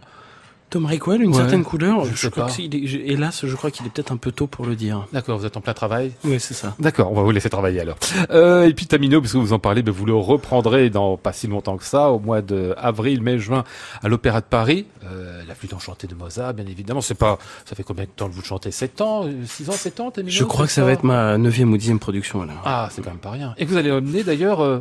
[0.70, 2.04] Tom Rickwell, une certaine couleur.
[2.04, 5.08] Je, crois que hélas, je crois qu'il est peut-être un peu tôt pour le dire.
[5.14, 6.12] D'accord, vous êtes en plein travail?
[6.26, 6.76] Oui, c'est ça.
[6.80, 7.98] D'accord, on va vous laisser travailler alors.
[8.32, 11.32] Euh, et puis Tamino, parce que vous en parlez, ben, vous le reprendrez dans pas
[11.32, 13.64] si longtemps que ça, au mois de avril, mai, juin,
[14.04, 14.86] à l'Opéra de Paris.
[15.06, 17.00] Euh, la flûte enchantée de Mozart, bien évidemment.
[17.00, 18.72] C'est pas, ça fait combien de temps que vous chantez?
[18.72, 21.72] 7 ans, 6 ans, 7 ans, Tamino Je crois que ça va être ma neuvième
[21.72, 22.62] ou dixième production alors.
[22.66, 23.54] Ah, c'est quand même pas rien.
[23.58, 24.80] Et vous allez emmener d'ailleurs euh,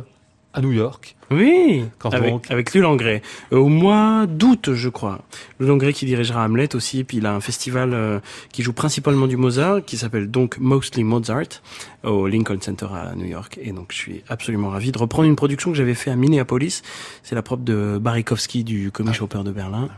[0.57, 1.15] à New York.
[1.29, 3.21] Oui, Quand avec, avec Lulangré.
[3.53, 5.21] Euh, au mois d'août, je crois.
[5.59, 8.19] Lulangré qui dirigera Hamlet aussi, et puis il a un festival euh,
[8.51, 11.61] qui joue principalement du Mozart, qui s'appelle donc Mostly Mozart,
[12.03, 13.59] au Lincoln Center à New York.
[13.61, 16.81] Et donc je suis absolument ravi de reprendre une production que j'avais fait à Minneapolis.
[17.21, 19.43] C'est la propre de Barikowski du Comic ah.
[19.43, 19.89] de Berlin,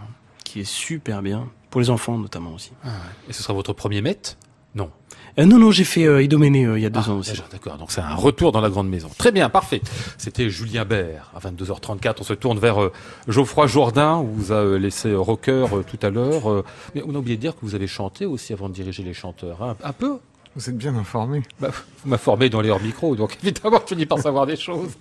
[0.43, 2.71] qui est super bien, pour les enfants notamment aussi.
[2.83, 2.89] Ah
[3.29, 4.35] et ce sera votre premier Met?
[4.75, 4.91] Non.
[5.39, 7.41] Euh, non, non, j'ai fait euh, Idoménée euh, il y a deux ah, ans aussi.
[7.49, 9.09] D'accord, donc c'est un retour dans la grande maison.
[9.17, 9.81] Très bien, parfait.
[10.17, 12.15] C'était Julien Bert à 22h34.
[12.19, 12.89] On se tourne vers
[13.27, 16.63] Geoffroy Jourdain, où vous a laissé rocker tout à l'heure.
[16.93, 19.13] mais on a oublié de dire que vous avez chanté aussi avant de diriger les
[19.13, 19.63] chanteurs.
[19.63, 19.77] Hein.
[19.83, 20.19] Un peu
[20.55, 21.43] vous êtes bien informé.
[21.59, 24.91] Bah, vous m'informez dans les hors-micro, donc évidemment, je finis par savoir des choses.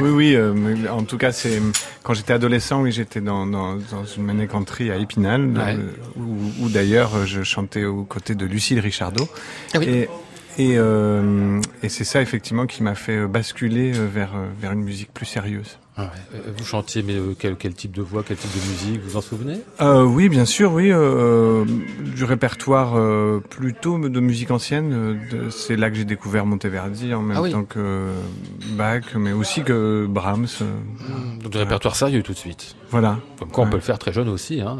[0.00, 0.34] oui, oui.
[0.34, 0.54] Euh,
[0.90, 1.60] en tout cas, c'est
[2.02, 5.76] quand j'étais adolescent, oui, j'étais dans, dans, dans une manécanterie à Épinal, euh,
[6.16, 9.28] où, d'ailleurs je chantais aux côtés de Lucille Richardot.
[9.74, 9.88] Ah oui.
[9.88, 10.08] Et,
[10.58, 15.26] et, euh, et c'est ça effectivement qui m'a fait basculer vers, vers une musique plus
[15.26, 15.78] sérieuse.
[15.94, 19.02] Ah euh, vous chantiez, mais euh, quel, quel, type de voix, quel type de musique,
[19.02, 19.60] vous en souvenez?
[19.82, 20.90] Euh, Oui, bien sûr, oui.
[20.90, 21.66] Euh,
[22.14, 25.20] du répertoire euh, plutôt de musique ancienne.
[25.50, 28.06] C'est là que j'ai découvert Monteverdi en même ah temps que
[28.70, 30.46] Bach, mais aussi que Brahms.
[31.42, 32.74] Donc du répertoire sérieux tout de suite.
[32.90, 33.18] Voilà.
[33.38, 34.62] Comme quoi on peut le faire très jeune aussi.
[34.62, 34.78] Hein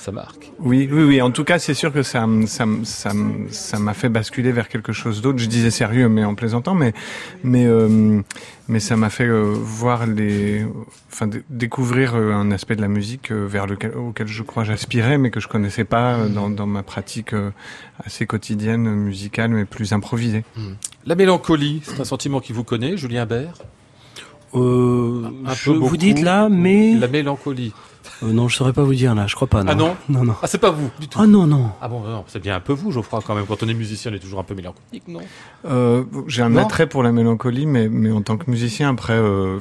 [0.00, 0.50] ça marque.
[0.58, 1.22] Oui, oui, oui.
[1.22, 3.10] En tout cas, c'est sûr que ça, ça, ça,
[3.50, 5.38] ça m'a fait basculer vers quelque chose d'autre.
[5.38, 6.94] Je disais sérieux, mais en plaisantant, mais,
[7.44, 8.20] mais, euh,
[8.68, 10.64] mais ça m'a fait euh, voir les,
[11.12, 15.30] enfin, découvrir euh, un aspect de la musique vers lequel, auquel je crois j'aspirais, mais
[15.30, 17.34] que je connaissais pas dans, dans ma pratique
[18.04, 20.44] assez quotidienne musicale, mais plus improvisée.
[20.56, 20.72] Hmm.
[21.04, 23.54] La mélancolie, c'est un sentiment qui vous connaît, Julien Bert?
[24.54, 27.72] Euh, un je, vous dites là, mais la mélancolie.
[28.22, 29.62] Euh, non, je saurais pas vous dire là, je crois pas.
[29.62, 29.72] Non.
[29.72, 30.34] Ah non Non, non.
[30.42, 31.18] Ah, c'est pas vous du tout.
[31.20, 31.70] Ah non, non.
[31.80, 33.46] Ah bon, non, c'est bien un peu vous, Geoffroy, quand même.
[33.46, 35.20] Quand on est musicien, on est toujours un peu mélancolique, non?
[35.66, 39.58] Euh, J'ai un attrait pour la mélancolie, mais, mais en tant que musicien, après, euh,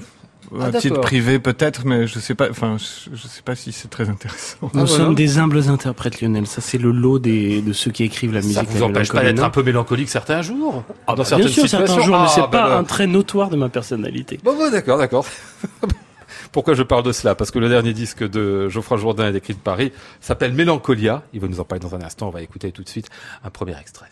[0.59, 2.49] ah, titre privé peut-être, mais je sais pas.
[2.49, 4.57] Enfin, je, sais pas si c'est très intéressant.
[4.73, 6.47] Nous ah, sommes des humbles interprètes, Lionel.
[6.47, 8.55] Ça, c'est le lot des de ceux qui écrivent la musique.
[8.55, 11.69] Ça vous empêche pas d'être un peu mélancolique certains jours, ah, dans certaines bien sûr,
[11.69, 14.39] certains jours, mais c'est ah, pas bah, un trait notoire de ma personnalité.
[14.43, 15.25] Bon, bon d'accord, d'accord.
[16.51, 17.35] Pourquoi je parle de cela?
[17.35, 21.23] Parce que le dernier disque de Geoffroy Jourdain et d'écrit de Paris s'appelle Mélancolia.
[21.33, 22.27] Il va nous en parler dans un instant.
[22.27, 23.09] On va écouter tout de suite
[23.43, 24.09] un premier extrait.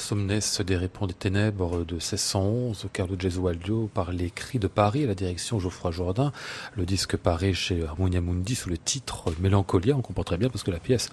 [0.00, 5.06] Somnes des Répons des Ténèbres de 1611, Carlo Gesualdo par les Cris de Paris à
[5.06, 6.32] la direction Geoffroy Jourdain.
[6.76, 9.94] Le disque paraît chez Harmonia Mundi sous le titre Mélancolia.
[9.94, 11.10] On comprend très bien parce que la pièce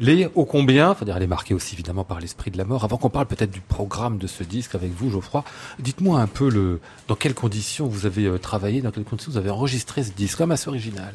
[0.00, 0.90] l'est ô combien.
[0.90, 2.82] Enfin, elle est marquée aussi évidemment par l'esprit de la mort.
[2.82, 5.44] Avant qu'on parle peut-être du programme de ce disque avec vous, Geoffroy,
[5.78, 9.38] dites-moi un peu le, dans quelles conditions vous avez euh, travaillé, dans quelles conditions vous
[9.38, 11.12] avez enregistré ce disque, comme assez original.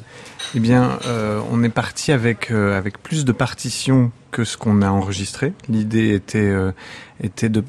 [0.53, 4.81] Eh bien, euh, on est parti avec, euh, avec plus de partitions que ce qu'on
[4.81, 5.53] a enregistré.
[5.69, 6.73] L'idée était euh,
[7.23, 7.63] était de,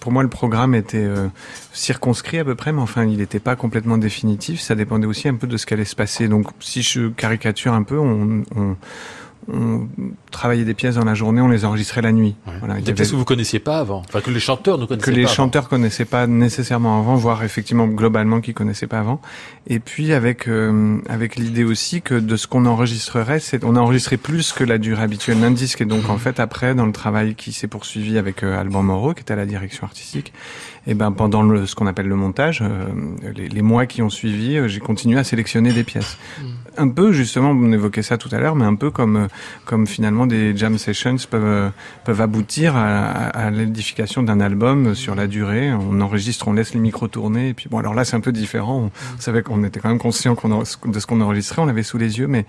[0.00, 1.28] pour moi le programme était euh,
[1.72, 4.60] circonscrit à peu près, mais enfin il n'était pas complètement définitif.
[4.60, 6.26] Ça dépendait aussi un peu de ce qu'allait se passer.
[6.26, 8.42] Donc si je caricature un peu, on
[9.50, 9.88] on
[10.30, 12.36] travaillait des pièces dans la journée, on les enregistrait la nuit.
[12.46, 12.52] Ouais.
[12.58, 15.16] Voilà, des pièces que vous connaissiez pas avant, enfin que les chanteurs ne connaissaient pas.
[15.16, 19.20] Que les chanteurs connaissaient pas nécessairement avant, voire effectivement globalement qu'ils connaissaient pas avant.
[19.66, 23.80] Et puis avec euh, avec l'idée aussi que de ce qu'on enregistrerait, c'est on a
[23.80, 25.80] enregistré plus que la durée habituelle d'un disque.
[25.80, 29.14] Et donc en fait après dans le travail qui s'est poursuivi avec euh, Alban Moreau,
[29.14, 30.32] qui était à la direction artistique,
[30.86, 32.86] et ben pendant le, ce qu'on appelle le montage, euh,
[33.34, 36.16] les, les, mois qui ont suivi, euh, j'ai continué à sélectionner des pièces.
[36.40, 36.44] Mmh.
[36.78, 39.28] Un peu justement, on évoquait ça tout à l'heure, mais un peu comme
[39.64, 41.72] comme finalement des jam sessions peuvent
[42.04, 45.72] peuvent aboutir à, à l'édification d'un album sur la durée.
[45.72, 48.32] On enregistre, on laisse les micros tourner, et puis bon alors là c'est un peu
[48.32, 48.78] différent.
[48.78, 49.20] On, mmh.
[49.20, 50.64] savait qu'on était quand même conscient qu'on de
[51.00, 52.46] ce qu'on enregistrait, on l'avait sous les yeux, mais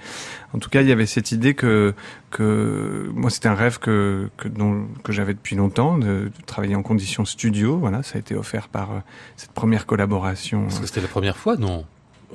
[0.54, 1.94] en tout cas il y avait cette idée que
[2.32, 7.26] que moi c'était un rêve que que, j'avais depuis longtemps de, de, travailler en conditions
[7.26, 7.78] studio.
[7.78, 9.00] Voilà, ça a été offert par euh,
[9.38, 10.64] cette première collaboration.
[10.64, 11.86] Parce que c'était la première fois, non?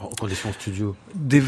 [0.01, 1.43] En conditions studio Des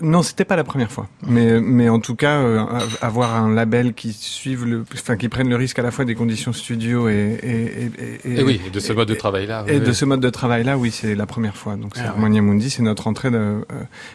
[0.00, 1.08] Non, c'était pas la première fois.
[1.26, 2.64] Mais, mais en tout cas, euh,
[3.00, 6.14] avoir un label qui suive le, enfin, qui prenne le risque à la fois des
[6.14, 9.64] conditions studio et, et, et, et, et oui, et de ce mode de travail-là.
[9.68, 9.80] Et oui.
[9.80, 11.76] de ce mode de travail-là, oui, c'est la première fois.
[11.76, 12.48] Donc, c'est ah, Harmonia ouais.
[12.48, 13.62] Mundi, c'est notre entrée de, euh,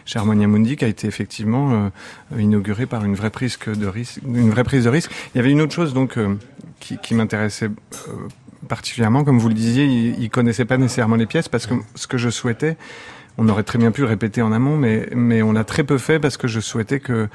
[0.04, 1.90] chez Harmonia Mundi qui a été effectivement
[2.32, 5.10] euh, inaugurée par une vraie prise de risque, une vraie prise de risque.
[5.34, 6.34] Il y avait une autre chose, donc, euh,
[6.80, 7.70] qui, qui m'intéressait
[8.68, 12.06] particulièrement, comme vous le disiez, il, il connaissait pas nécessairement les pièces parce que ce
[12.06, 12.76] que je souhaitais,
[13.38, 16.18] on aurait très bien pu répéter en amont, mais, mais on l'a très peu fait
[16.18, 17.28] parce que je souhaitais que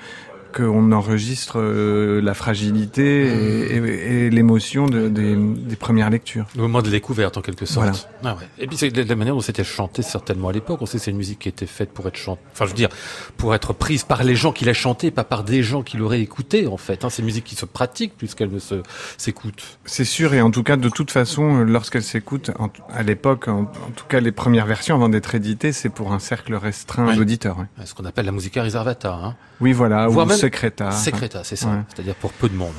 [0.53, 6.45] qu'on enregistre euh, la fragilité et, et, et l'émotion de, des, des, premières lectures.
[6.55, 8.07] Le moment de découverte en quelque sorte.
[8.21, 8.37] Voilà.
[8.37, 8.47] Ah ouais.
[8.59, 10.81] Et puis c'est la manière dont c'était chanté certainement à l'époque.
[10.81, 12.75] On sait que c'est une musique qui était faite pour être chantée, enfin je veux
[12.75, 12.89] dire,
[13.37, 16.21] pour être prise par les gens qui la chantaient, pas par des gens qui l'auraient
[16.21, 17.03] écoutée en fait.
[17.03, 18.75] Hein, c'est une musique qui se pratique plus qu'elle ne se
[19.17, 19.79] s'écoute.
[19.85, 22.51] C'est sûr et en tout cas de toute façon, lorsqu'elle s'écoute
[22.89, 26.19] à l'époque, en, en, tout cas les premières versions avant d'être éditées, c'est pour un
[26.19, 27.15] cercle restreint ouais.
[27.15, 27.57] d'auditeurs.
[27.57, 27.85] Ouais.
[27.85, 29.13] Ce qu'on appelle la musica riservata.
[29.13, 29.35] Hein.
[29.59, 30.07] Oui voilà.
[30.07, 30.91] Voire même Secreta.
[30.91, 31.67] Secreta, c'est ça.
[31.67, 31.81] Ouais.
[31.87, 32.73] C'est-à-dire pour peu de monde.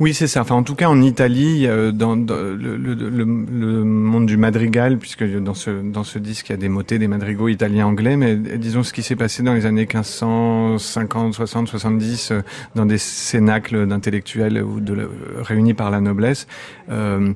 [0.00, 0.40] Oui, c'est ça.
[0.40, 4.36] Enfin, en tout cas, en Italie, euh, dans, dans le, le, le, le, monde du
[4.36, 7.86] madrigal, puisque dans ce dans ce disque, il y a des motets, des madrigaux italiens,
[7.86, 12.40] anglais, mais disons ce qui s'est passé dans les années 1550, 60, 70, euh,
[12.74, 16.48] dans des cénacles d'intellectuels ou de réunis par la noblesse.
[16.90, 17.32] Euh,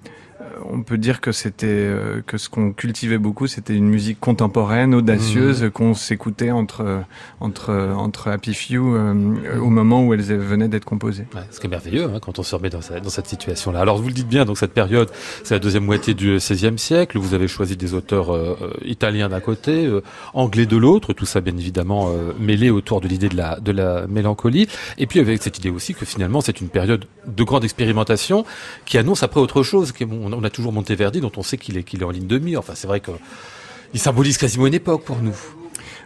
[0.64, 4.94] on peut dire que c'était euh, que ce qu'on cultivait beaucoup, c'était une musique contemporaine,
[4.94, 5.70] audacieuse, mmh.
[5.70, 7.02] qu'on s'écoutait entre
[7.40, 9.60] entre entre Happy Few euh, mmh.
[9.60, 11.26] au moment où elles venaient d'être composées.
[11.34, 13.80] Ouais, ce qui est merveilleux hein, quand on se remet dans, sa, dans cette situation-là.
[13.80, 15.10] Alors vous le dites bien, donc cette période,
[15.44, 17.18] c'est la deuxième moitié du XVIe siècle.
[17.18, 20.02] Vous avez choisi des auteurs euh, italiens d'un côté, euh,
[20.34, 23.72] anglais de l'autre, tout ça bien évidemment euh, mêlé autour de l'idée de la de
[23.72, 27.64] la mélancolie, et puis avec cette idée aussi que finalement c'est une période de grande
[27.64, 28.44] expérimentation
[28.84, 29.92] qui annonce après autre chose.
[29.92, 32.26] Qui, bon, on a toujours Monteverdi, dont on sait qu'il est, qu'il est en ligne
[32.26, 32.60] de mire.
[32.60, 35.36] Enfin, c'est vrai qu'il symbolise quasiment une époque pour nous.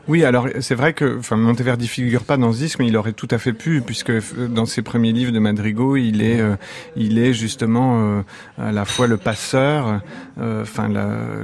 [0.09, 3.13] Oui, alors c'est vrai que enfin, Monteverdi figure pas dans ce disque, mais il aurait
[3.13, 4.13] tout à fait pu, puisque
[4.49, 6.57] dans ses premiers livres de Madrigo, il est, euh,
[6.97, 8.23] il est justement euh,
[8.59, 10.01] à la fois le passeur,
[10.41, 10.89] euh, enfin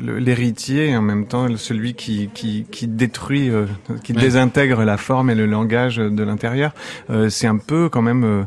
[0.00, 3.66] l'héritier, et en même temps celui qui, qui, qui détruit, euh,
[4.02, 4.20] qui ouais.
[4.20, 6.72] désintègre la forme et le langage de l'intérieur.
[7.10, 8.42] Euh, c'est un peu quand même euh,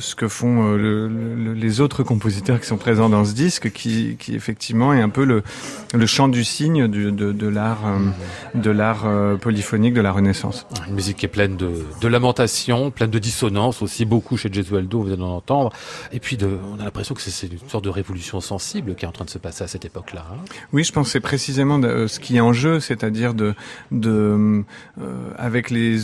[0.00, 4.16] ce que font le, le, les autres compositeurs qui sont présents dans ce disque, qui,
[4.18, 5.42] qui effectivement est un peu le,
[5.94, 7.84] le chant du cygne du, de, de l'art,
[8.54, 10.66] de l'art euh, polyphonique de la Renaissance.
[10.88, 15.02] Une musique qui est pleine de, de lamentations, pleine de dissonances aussi, beaucoup chez Gesualdo,
[15.02, 15.72] vous allez en entendre.
[16.12, 19.08] Et puis de, on a l'impression que c'est une sorte de révolution sensible qui est
[19.08, 20.24] en train de se passer à cette époque-là.
[20.30, 20.38] Hein.
[20.72, 23.54] Oui, je pense que c'est précisément de, ce qui est en jeu, c'est-à-dire de,
[23.90, 24.64] de
[25.00, 25.98] euh, avec les,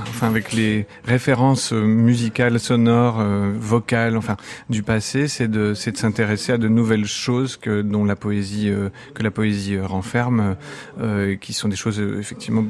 [0.00, 4.36] enfin avec les références musicales, sonores, euh, vocales, enfin
[4.70, 8.70] du passé, c'est de, c'est de s'intéresser à de nouvelles choses que dont la poésie,
[8.70, 10.56] euh, que la poésie renferme,
[11.00, 12.64] euh, qui sont des choses effectivement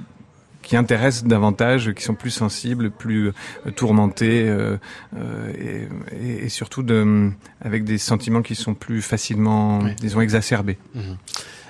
[0.67, 4.77] qui intéressent davantage, qui sont plus sensibles, plus euh, tourmentés euh,
[5.17, 7.31] euh, et, et, surtout de,
[7.61, 9.95] avec des sentiments qui sont plus facilement, oui.
[10.01, 10.77] disons, exacerbés.
[10.95, 11.01] Mmh.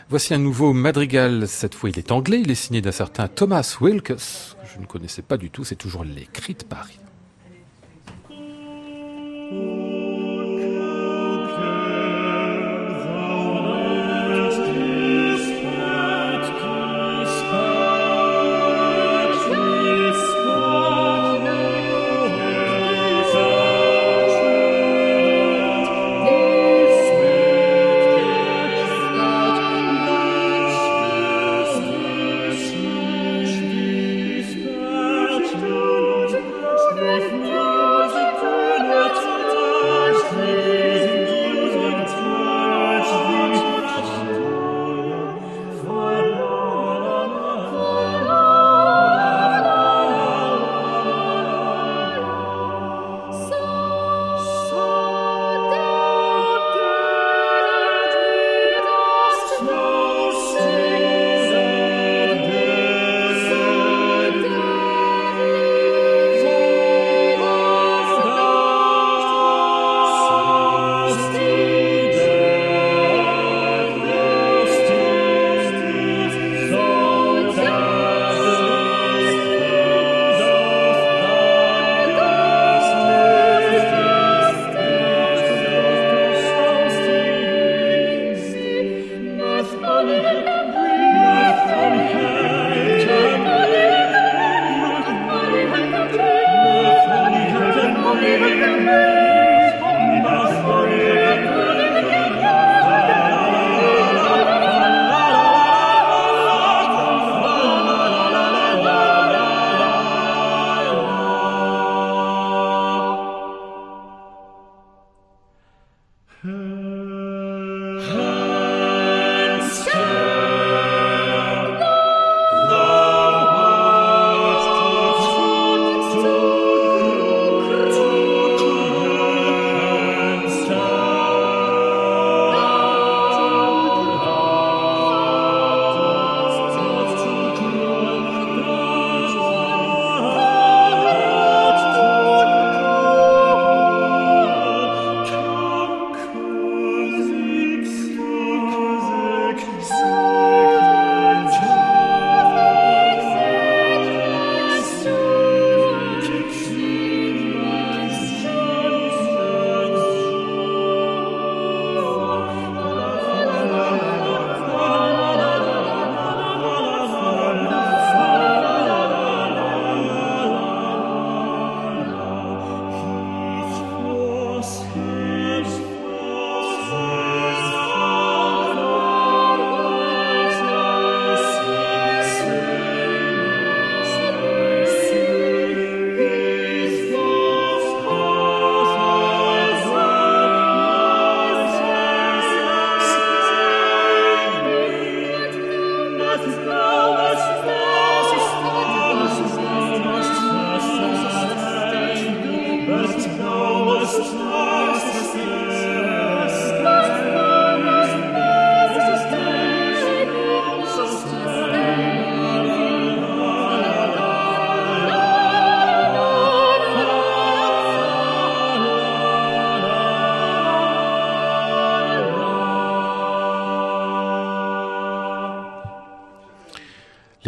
[0.08, 1.46] Voici un nouveau madrigal.
[1.46, 2.40] Cette fois, il est anglais.
[2.40, 4.04] Il est signé d'un certain Thomas Wilkes.
[4.04, 4.14] Que
[4.74, 5.64] je ne connaissais pas du tout.
[5.64, 6.98] C'est toujours l'écrit de Paris.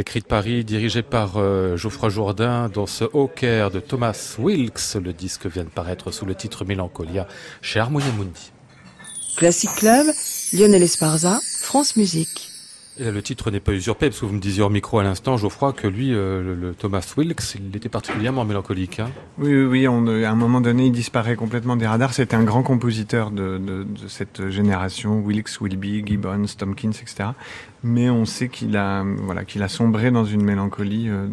[0.08, 4.94] Cris de Paris, dirigé par euh, Geoffroy Jourdain, dans ce Hawker de Thomas Wilkes.
[4.94, 7.28] Le disque vient de paraître sous le titre Mélancolia
[7.60, 8.50] chez Harmonia Mundi.
[9.36, 10.06] Classic Club,
[10.54, 12.37] Lionel Esparza, France Musique
[12.98, 15.72] le titre n'est pas usurpé, parce que vous me disiez hors micro à l'instant, Geoffroy,
[15.72, 19.00] que lui, euh, le, Thomas Wilkes, il était particulièrement mélancolique.
[19.00, 19.10] Hein.
[19.38, 22.14] oui, oui, oui on, à un moment donné, il disparaît complètement des radars.
[22.14, 27.30] C'était un grand compositeur de, de, de, cette génération, Wilkes, Wilby, Gibbons, Tompkins, etc.
[27.84, 31.28] Mais on sait qu'il a, voilà, qu'il a sombré dans une mélancolie euh,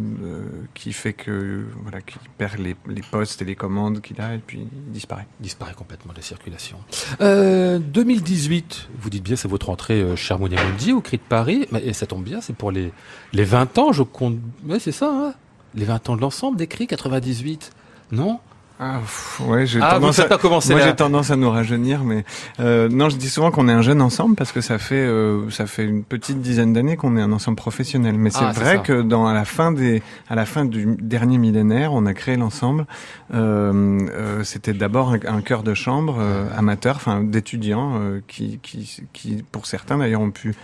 [0.74, 4.38] qui fait que, voilà, qu'il perd les, les, postes et les commandes qu'il a, et
[4.38, 5.26] puis il disparaît.
[5.40, 6.76] Il disparaît complètement de la circulation.
[7.20, 11.22] Euh, 2018, vous dites bien, c'est votre entrée euh, chez Harmonia Mundi, au Cri de
[11.28, 12.92] Paris et ça tombe bien, c'est pour les,
[13.32, 14.36] les 20 ans, je compte.
[14.66, 15.34] Ouais, c'est ça, hein
[15.76, 17.70] les 20 ans de l'ensemble d'écrit, 98.
[18.12, 18.40] Non?
[18.78, 19.00] Ah,
[19.40, 22.24] ouais, j'ai ah, tendance, à, commencer moi j'ai tendance à nous rajeunir, mais
[22.60, 25.48] euh, non, je dis souvent qu'on est un jeune ensemble parce que ça fait euh,
[25.50, 28.16] ça fait une petite dizaine d'années qu'on est un ensemble professionnel.
[28.18, 31.38] Mais c'est ah, vrai que dans à la fin des à la fin du dernier
[31.38, 32.86] millénaire, on a créé l'ensemble.
[33.32, 39.02] Euh, euh C'était d'abord un, un, chœur de chambre euh, amateur, enfin d'étudiants qui, qui
[39.14, 40.54] qui pour certains d'ailleurs ont pu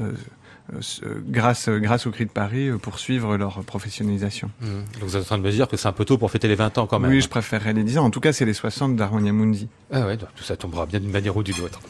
[0.00, 0.12] euh,
[1.28, 4.50] grâce, grâce au Cri de Paris, euh, poursuivre leur professionnalisation.
[4.60, 4.66] Mmh.
[5.00, 6.48] Donc vous êtes en train de me dire que c'est un peu tôt pour fêter
[6.48, 7.10] les 20 ans quand même.
[7.10, 8.04] Oui, je préférerais les 10 ans.
[8.04, 9.68] En tout cas, c'est les 60 d'Harmonia Mundi.
[9.92, 11.80] Ah ouais, tout ça tombera bien d'une manière ou d'une autre.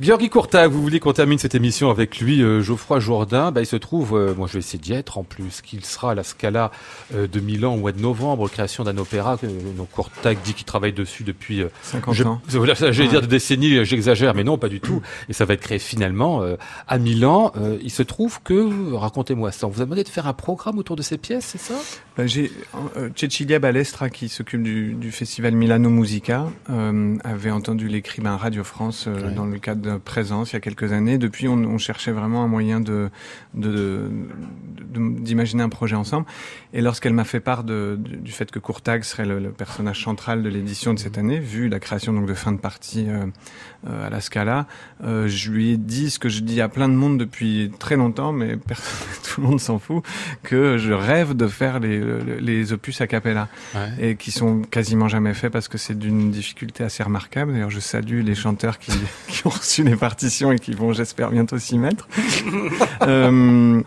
[0.00, 3.52] Georgi Courtag, vous voulez qu'on termine cette émission avec lui, euh, Geoffroy Jourdain?
[3.52, 6.14] Bah, il se trouve, moi je vais essayer d'y être en plus, qu'il sera à
[6.14, 6.70] la Scala
[7.14, 9.38] de Milan au mois de novembre, création d'un opéra.
[9.76, 12.40] donc Courtag dit qu'il travaille dessus depuis 50 ans.
[12.48, 15.00] J'allais dire de décennies, j'exagère, mais non, pas du tout.
[15.28, 16.42] Et ça va être créé finalement
[16.86, 17.52] à Milan.
[17.82, 20.96] il se trouve que, racontez-moi ça, on vous a demandé de faire un programme autour
[20.96, 21.74] de ces pièces, c'est ça?
[22.16, 22.50] Ben, J'ai
[22.96, 28.64] euh, Cecilia Balestra, qui s'occupe du, du, festival Milano Musica, euh, avait entendu l'écrivain Radio
[28.64, 31.18] France euh, dans le cadre de Présence il y a quelques années.
[31.18, 33.10] Depuis, on, on cherchait vraiment un moyen de
[33.54, 36.26] d'imaginer un projet ensemble.
[36.72, 40.42] Et lorsqu'elle m'a fait part de, du fait que Courtag serait le, le personnage central
[40.42, 44.10] de l'édition de cette année, vu la création donc de fin de partie euh, à
[44.10, 44.66] la Scala,
[45.02, 48.15] je lui ai dit ce que je dis à plein de monde depuis très longtemps,
[48.32, 48.56] mais
[49.22, 50.04] tout le monde s'en fout,
[50.42, 52.00] que je rêve de faire les,
[52.40, 54.10] les opus a cappella ouais.
[54.10, 57.52] et qui sont quasiment jamais faits parce que c'est d'une difficulté assez remarquable.
[57.52, 58.92] D'ailleurs, je salue les chanteurs qui,
[59.28, 62.08] qui, ont reçu les partitions et qui vont, j'espère, bientôt s'y mettre.
[63.02, 63.80] euh,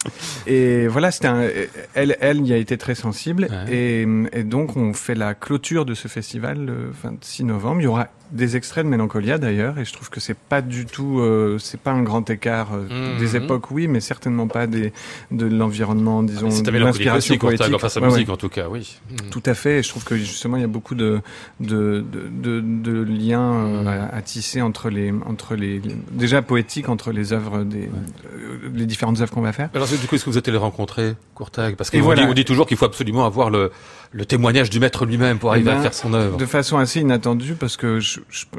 [0.47, 3.73] et voilà, c'était elle, elle y a été très sensible ouais.
[3.73, 7.81] et, et donc on fait la clôture de ce festival le 26 novembre.
[7.81, 10.85] Il y aura des extraits de Mélancolia d'ailleurs, et je trouve que c'est pas du
[10.85, 13.19] tout, euh, c'est pas un grand écart euh, mmh.
[13.19, 14.93] des époques, oui, mais certainement pas des
[15.31, 17.73] de l'environnement, disons, ah, de l'inspiration poétique.
[17.73, 18.33] Enfin, sa musique ouais.
[18.33, 18.99] en tout cas, oui.
[19.09, 19.29] Mmh.
[19.31, 19.79] Tout à fait.
[19.79, 21.21] Et je trouve que justement il y a beaucoup de
[21.59, 23.87] de de, de, de liens euh, mmh.
[23.87, 27.89] à, à, tisser entre les entre les déjà poétiques entre les œuvres des ouais.
[28.35, 29.69] euh, les différentes œuvres qu'on va faire.
[29.73, 32.23] Alors du coup, est-ce que vous êtes allé rencontrer Courtag Parce qu'on voilà.
[32.23, 33.71] dit, on dit toujours qu'il faut absolument avoir le
[34.11, 36.37] le témoignage du maître lui-même pour arriver eh ben, à faire son œuvre.
[36.37, 37.99] De façon assez inattendue, parce que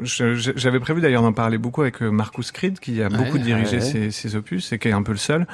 [0.03, 4.71] j'avais prévu d'ailleurs d'en parler beaucoup avec Marcus Creed, qui a beaucoup dirigé Ces, opus
[4.71, 5.45] et qui est un peu le seul.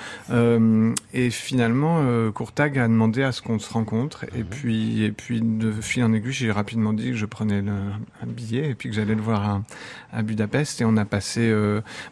[1.14, 4.26] et finalement, Courtag a demandé à ce qu'on se rencontre.
[4.36, 4.45] Et mhm.
[4.45, 8.70] puis, et puis de fil en aiguille, j'ai rapidement dit que je prenais un billet
[8.70, 9.62] et puis que j'allais le voir à,
[10.14, 10.82] à, Budapest.
[10.82, 11.54] Et on a passé,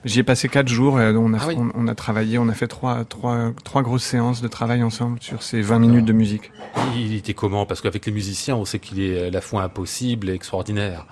[0.05, 0.99] j'y ai passé quatre jours.
[0.99, 4.41] Et on a, ah on, a travaillé, on a fait trois, trois, trois grosses séances
[4.41, 6.51] de travail ensemble sur ces 20 minutes de musique.
[6.95, 7.65] Il était comment?
[7.75, 11.05] Parce qu'avec les musiciens, on sait qu'il est à la fois impossible et extraordinaire.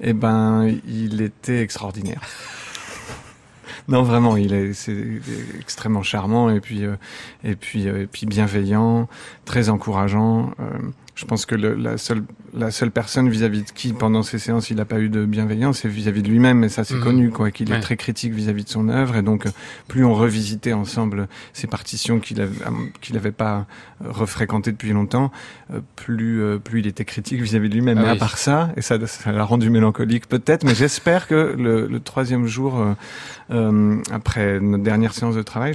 [0.00, 2.22] Eh ben, il était extraordinaire.
[3.88, 4.72] non, vraiment, il est,
[5.60, 6.96] extrêmement charmant et puis, euh,
[7.44, 9.06] et puis, euh, et puis bienveillant,
[9.44, 10.54] très encourageant.
[10.60, 10.78] Euh,
[11.14, 12.22] je pense que le, la seule
[12.54, 15.80] la seule personne vis-à-vis de qui pendant ces séances il n'a pas eu de bienveillance
[15.80, 17.02] c'est vis-à-vis de lui-même et ça c'est mhm.
[17.02, 19.16] connu quoi qu'il est très critique vis-à-vis de son œuvre.
[19.16, 19.46] Et donc
[19.88, 22.52] plus on revisitait ensemble ces partitions qu'il avait
[23.00, 23.66] qu'il avait pas
[24.04, 25.30] refréquentées depuis longtemps
[25.72, 27.98] euh, plus euh, plus il était critique vis-à-vis de lui-même.
[27.98, 31.54] Ah mais à part ça et ça ça l'a rendu mélancolique peut-être mais j'espère que
[31.58, 32.92] le, le, troisième jour euh,
[33.50, 35.74] euh, après notre dernière séance de travail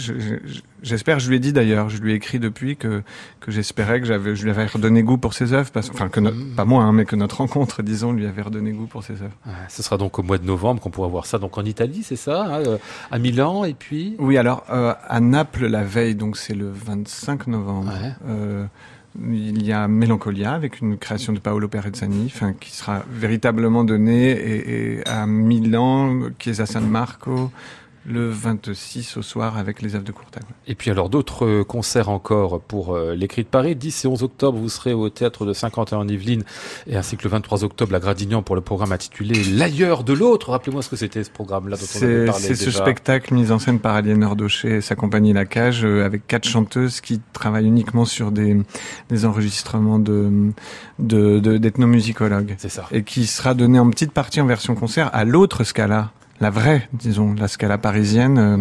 [0.84, 3.02] j'espère je lui ai dit d'ailleurs je lui ai écrit depuis que
[3.40, 6.20] que j'espérais que j'avais je lui avais redonné goût pour ses œuvres parce enfin que
[6.20, 6.56] mm.
[6.56, 9.38] pas moi, hein, mais que notre rencontre, disons, lui avait redonné goût pour ses œuvres.
[9.70, 11.40] ce sera donc au mois de novembre qu'on pourra voir ça.
[11.40, 12.78] Donc en Italie, c'est ça, hein, euh,
[13.12, 14.16] à Milan et puis.
[14.20, 17.94] Oui, alors euh, à Naples la veille, donc c'est le 25 novembre.
[18.28, 18.66] Euh,
[19.20, 24.30] il y a Mélancolia avec une création de Paolo Perezzani, enfin qui sera véritablement donnée
[24.30, 27.52] et, et à Milan, Chiesa San Marco,
[28.08, 30.44] le 26 au soir avec les œuvres de Courtag.
[30.66, 33.76] Et puis alors d'autres euh, concerts encore pour euh, l'écrit de Paris.
[33.76, 36.44] 10 et 11 octobre, vous serez au théâtre de Saint-Quentin en Yvelines
[36.88, 40.52] et ainsi que le 23 octobre à Gradignan pour le programme intitulé L'ailleurs de l'autre.
[40.52, 43.60] Rappelez-moi ce que c'était ce programme-là dont on avait parlé C'est ce spectacle mis en
[43.60, 47.68] scène par Aliénor Daucher et sa compagnie La Cage euh, avec quatre chanteuses qui travaillent
[47.68, 48.58] uniquement sur des,
[49.10, 50.52] des enregistrements de
[50.98, 52.48] d'ethnomusicologues.
[52.48, 52.88] De, C'est ça.
[52.92, 56.88] Et qui sera donné en petite partie en version concert à l'autre Scala la vraie,
[56.94, 58.38] disons, la Scala parisienne.
[58.38, 58.58] Euh,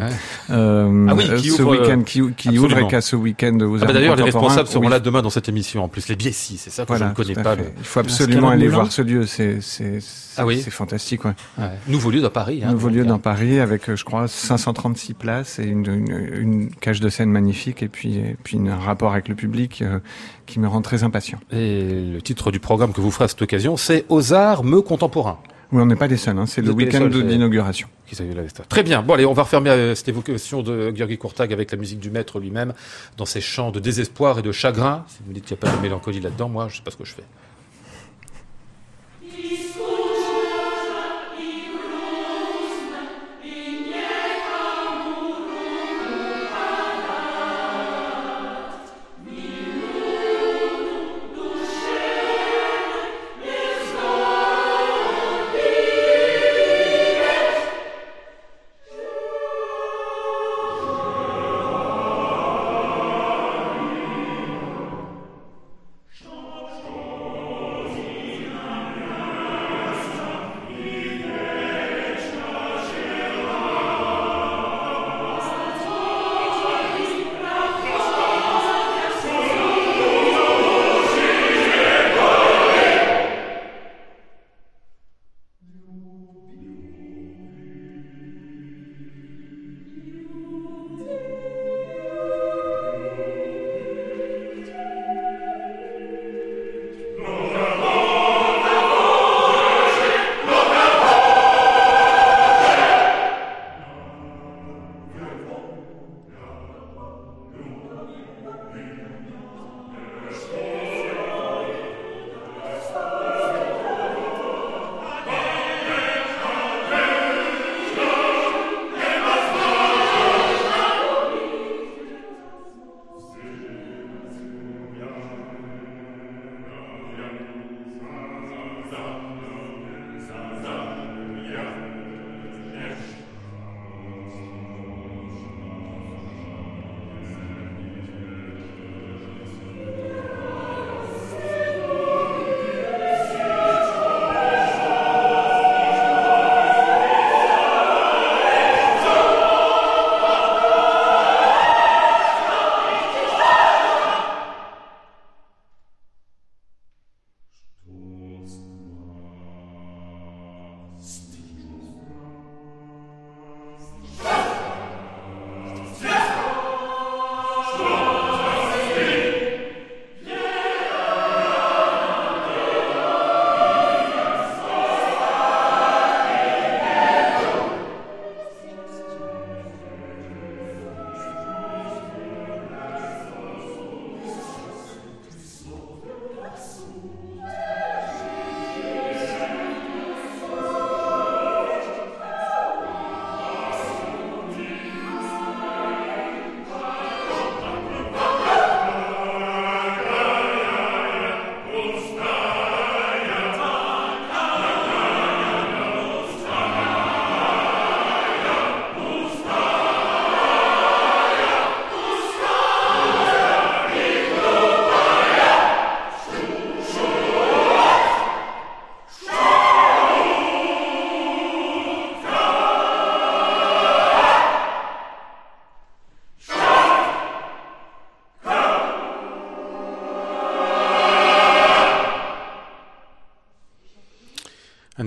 [0.50, 3.92] euh, ah oui, qui ce week-end, qui, qui ouvre et qu'à ce week-end ah bah
[3.92, 5.84] D'ailleurs, les responsables seront là demain dans cette émission.
[5.84, 7.56] En plus, les Biessis, c'est ça que je ne connais pas.
[7.78, 9.26] Il faut absolument aller voir ce lieu.
[9.26, 10.00] C'est c'est
[10.38, 10.60] ah oui.
[10.62, 11.24] c'est fantastique.
[11.24, 11.32] Ouais.
[11.58, 11.70] ouais.
[11.88, 12.62] Nouveau lieu dans Paris.
[12.62, 16.70] Hein, Nouveau lieu dans Paris avec, euh, je crois, 536 places et une, une, une,
[16.70, 19.98] cage de scène magnifique et puis et puis un rapport avec le public euh,
[20.46, 21.38] qui me rend très impatient.
[21.52, 24.80] Et le titre du programme que vous ferez à cette occasion, c'est Aux arts me
[24.80, 25.38] contemporains.
[25.72, 26.46] Oui, on n'est pas les seuls, hein.
[26.46, 27.88] c'est le week-end d'inauguration.
[28.68, 29.02] Très bien.
[29.02, 32.10] Bon, allez, on va refermer euh, cette évocation de Georgi Courtag avec la musique du
[32.10, 32.72] maître lui-même,
[33.16, 35.04] dans ses chants de désespoir et de chagrin.
[35.08, 36.82] Si vous me dites qu'il n'y a pas de mélancolie là-dedans, moi, je ne sais
[36.84, 37.24] pas ce que je fais.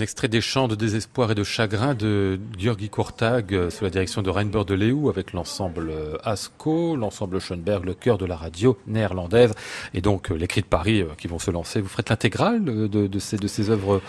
[0.00, 3.90] Un extrait des chants de désespoir et de chagrin de Georgi Kortag euh, sous la
[3.90, 8.34] direction de Reinber de Leeuw avec l'ensemble euh, ASCO, l'ensemble Schoenberg, le cœur de la
[8.34, 9.52] radio néerlandaise
[9.92, 11.82] et donc euh, les cris de Paris qui vont se lancer.
[11.82, 14.00] Vous ferez l'intégrale de, de, ces, de ces œuvres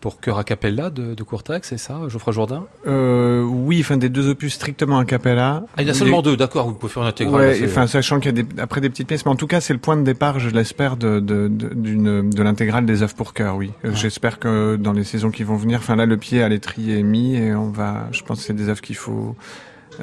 [0.00, 2.66] pour chœur a cappella de, de Courtac, c'est ça, Geoffroy Jourdain?
[2.86, 5.64] Euh, Oui, enfin des deux opus strictement a cappella.
[5.76, 7.40] Ah, il y a seulement deux, d'accord, vous pouvez faire une intégrale.
[7.40, 9.60] Ouais, enfin sachant qu'il y a des, après des petites pièces, mais en tout cas
[9.60, 13.34] c'est le point de départ, je l'espère, de de, d'une de l'intégrale des œuvres pour
[13.34, 13.72] chœur, oui.
[13.84, 17.00] Euh, j'espère que dans les saisons qui vont venir, enfin là le pied à l'étrier
[17.00, 19.34] est mis et on va, je pense que c'est des œuvres qu'il faut,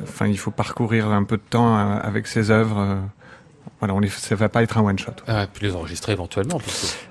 [0.04, 2.98] enfin il faut parcourir un peu de temps euh, avec ces œuvres.
[3.86, 5.12] Voilà, on les, ça va pas être un one shot.
[5.28, 6.60] Ah, puis les enregistrer éventuellement.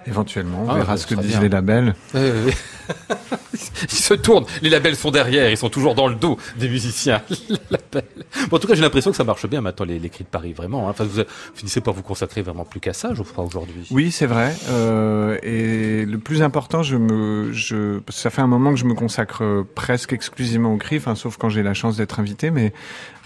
[0.08, 1.94] Éventuellement, on ah, verra ce que disent les labels.
[2.14, 7.22] ils se tournent, les labels sont derrière, ils sont toujours dans le dos des musiciens.
[8.50, 10.28] bon, en tout cas, j'ai l'impression que ça marche bien maintenant les, les cris de
[10.28, 10.88] Paris, vraiment.
[10.88, 10.90] Hein.
[10.90, 11.22] Enfin, vous
[11.54, 13.86] finissez par vous consacrer vraiment plus qu'à ça, je crois aujourd'hui.
[13.92, 14.52] Oui, c'est vrai.
[14.68, 18.94] Euh, et le plus important, je me, je, ça fait un moment que je me
[18.94, 22.72] consacre presque exclusivement au cri, enfin, sauf quand j'ai la chance d'être invité, mais,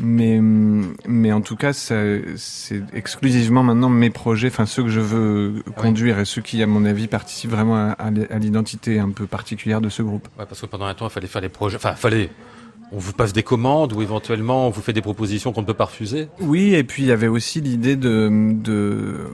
[0.01, 2.27] mais, mais en tout cas, c'est
[2.93, 6.85] exclusivement maintenant mes projets, enfin ceux que je veux conduire et ceux qui, à mon
[6.85, 10.29] avis, participent vraiment à, à l'identité un peu particulière de ce groupe.
[10.39, 11.77] Ouais, parce que pendant un temps, il fallait faire les projets.
[11.77, 12.31] Enfin, fallait.
[12.91, 15.75] On vous passe des commandes ou éventuellement on vous fait des propositions qu'on ne peut
[15.75, 16.29] pas refuser?
[16.41, 19.27] Oui, et puis il y avait aussi l'idée de, de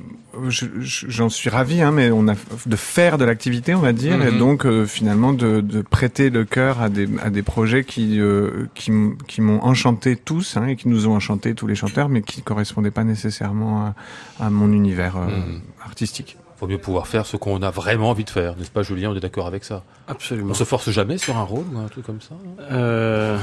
[0.48, 2.34] j'en suis ravi, hein, mais on a
[2.66, 4.38] de faire de l'activité, on va dire, et mhm.
[4.38, 8.66] donc euh, finalement de, de, prêter le cœur à des, à des projets qui euh,
[8.74, 8.90] qui,
[9.28, 12.42] qui m'ont enchanté tous hein, et qui nous ont enchanté tous les chanteurs, mais qui
[12.42, 13.94] correspondaient pas nécessairement à,
[14.40, 15.60] à mon univers euh, mhm.
[15.84, 19.10] artistique faut mieux pouvoir faire ce qu'on a vraiment envie de faire, n'est-ce pas Julien?
[19.10, 20.50] On est d'accord avec ça Absolument.
[20.52, 22.34] On se force jamais sur un rôle ou un truc comme ça
[22.70, 23.38] euh,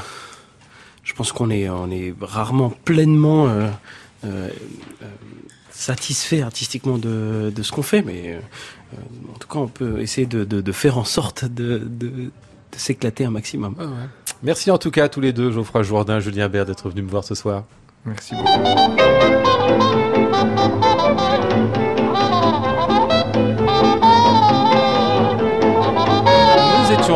[1.04, 3.70] Je pense qu'on est, on est rarement pleinement euh,
[4.26, 4.50] euh,
[5.72, 8.40] satisfait artistiquement de, de ce qu'on fait, mais
[9.34, 12.30] en tout cas on peut essayer de, de, de faire en sorte de, de
[12.78, 13.76] s'éclater un maximum.
[13.80, 13.90] Ah ouais.
[14.44, 17.10] Merci en tout cas à tous les deux, Geoffroy Jourdain, Julien Bert, d'être venus me
[17.10, 17.66] voir ce soir.
[18.06, 18.52] Merci beaucoup.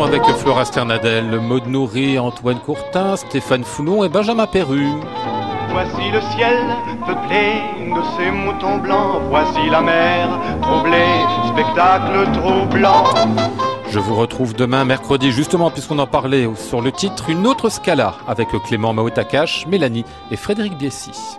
[0.04, 4.88] Avec Flora Sternadel, Maud Nourri, Antoine Courtin, Stéphane Foulon et Benjamin Perru.
[5.70, 6.58] Voici le ciel
[7.06, 10.28] peuplé de ces moutons blancs, voici la mer
[10.62, 13.04] troublée, spectacle troublant.
[13.88, 18.14] Je vous retrouve demain, mercredi, justement, puisqu'on en parlait sur le titre, une autre Scala
[18.26, 21.38] avec Clément Maotakash, Mélanie et Frédéric Biessy.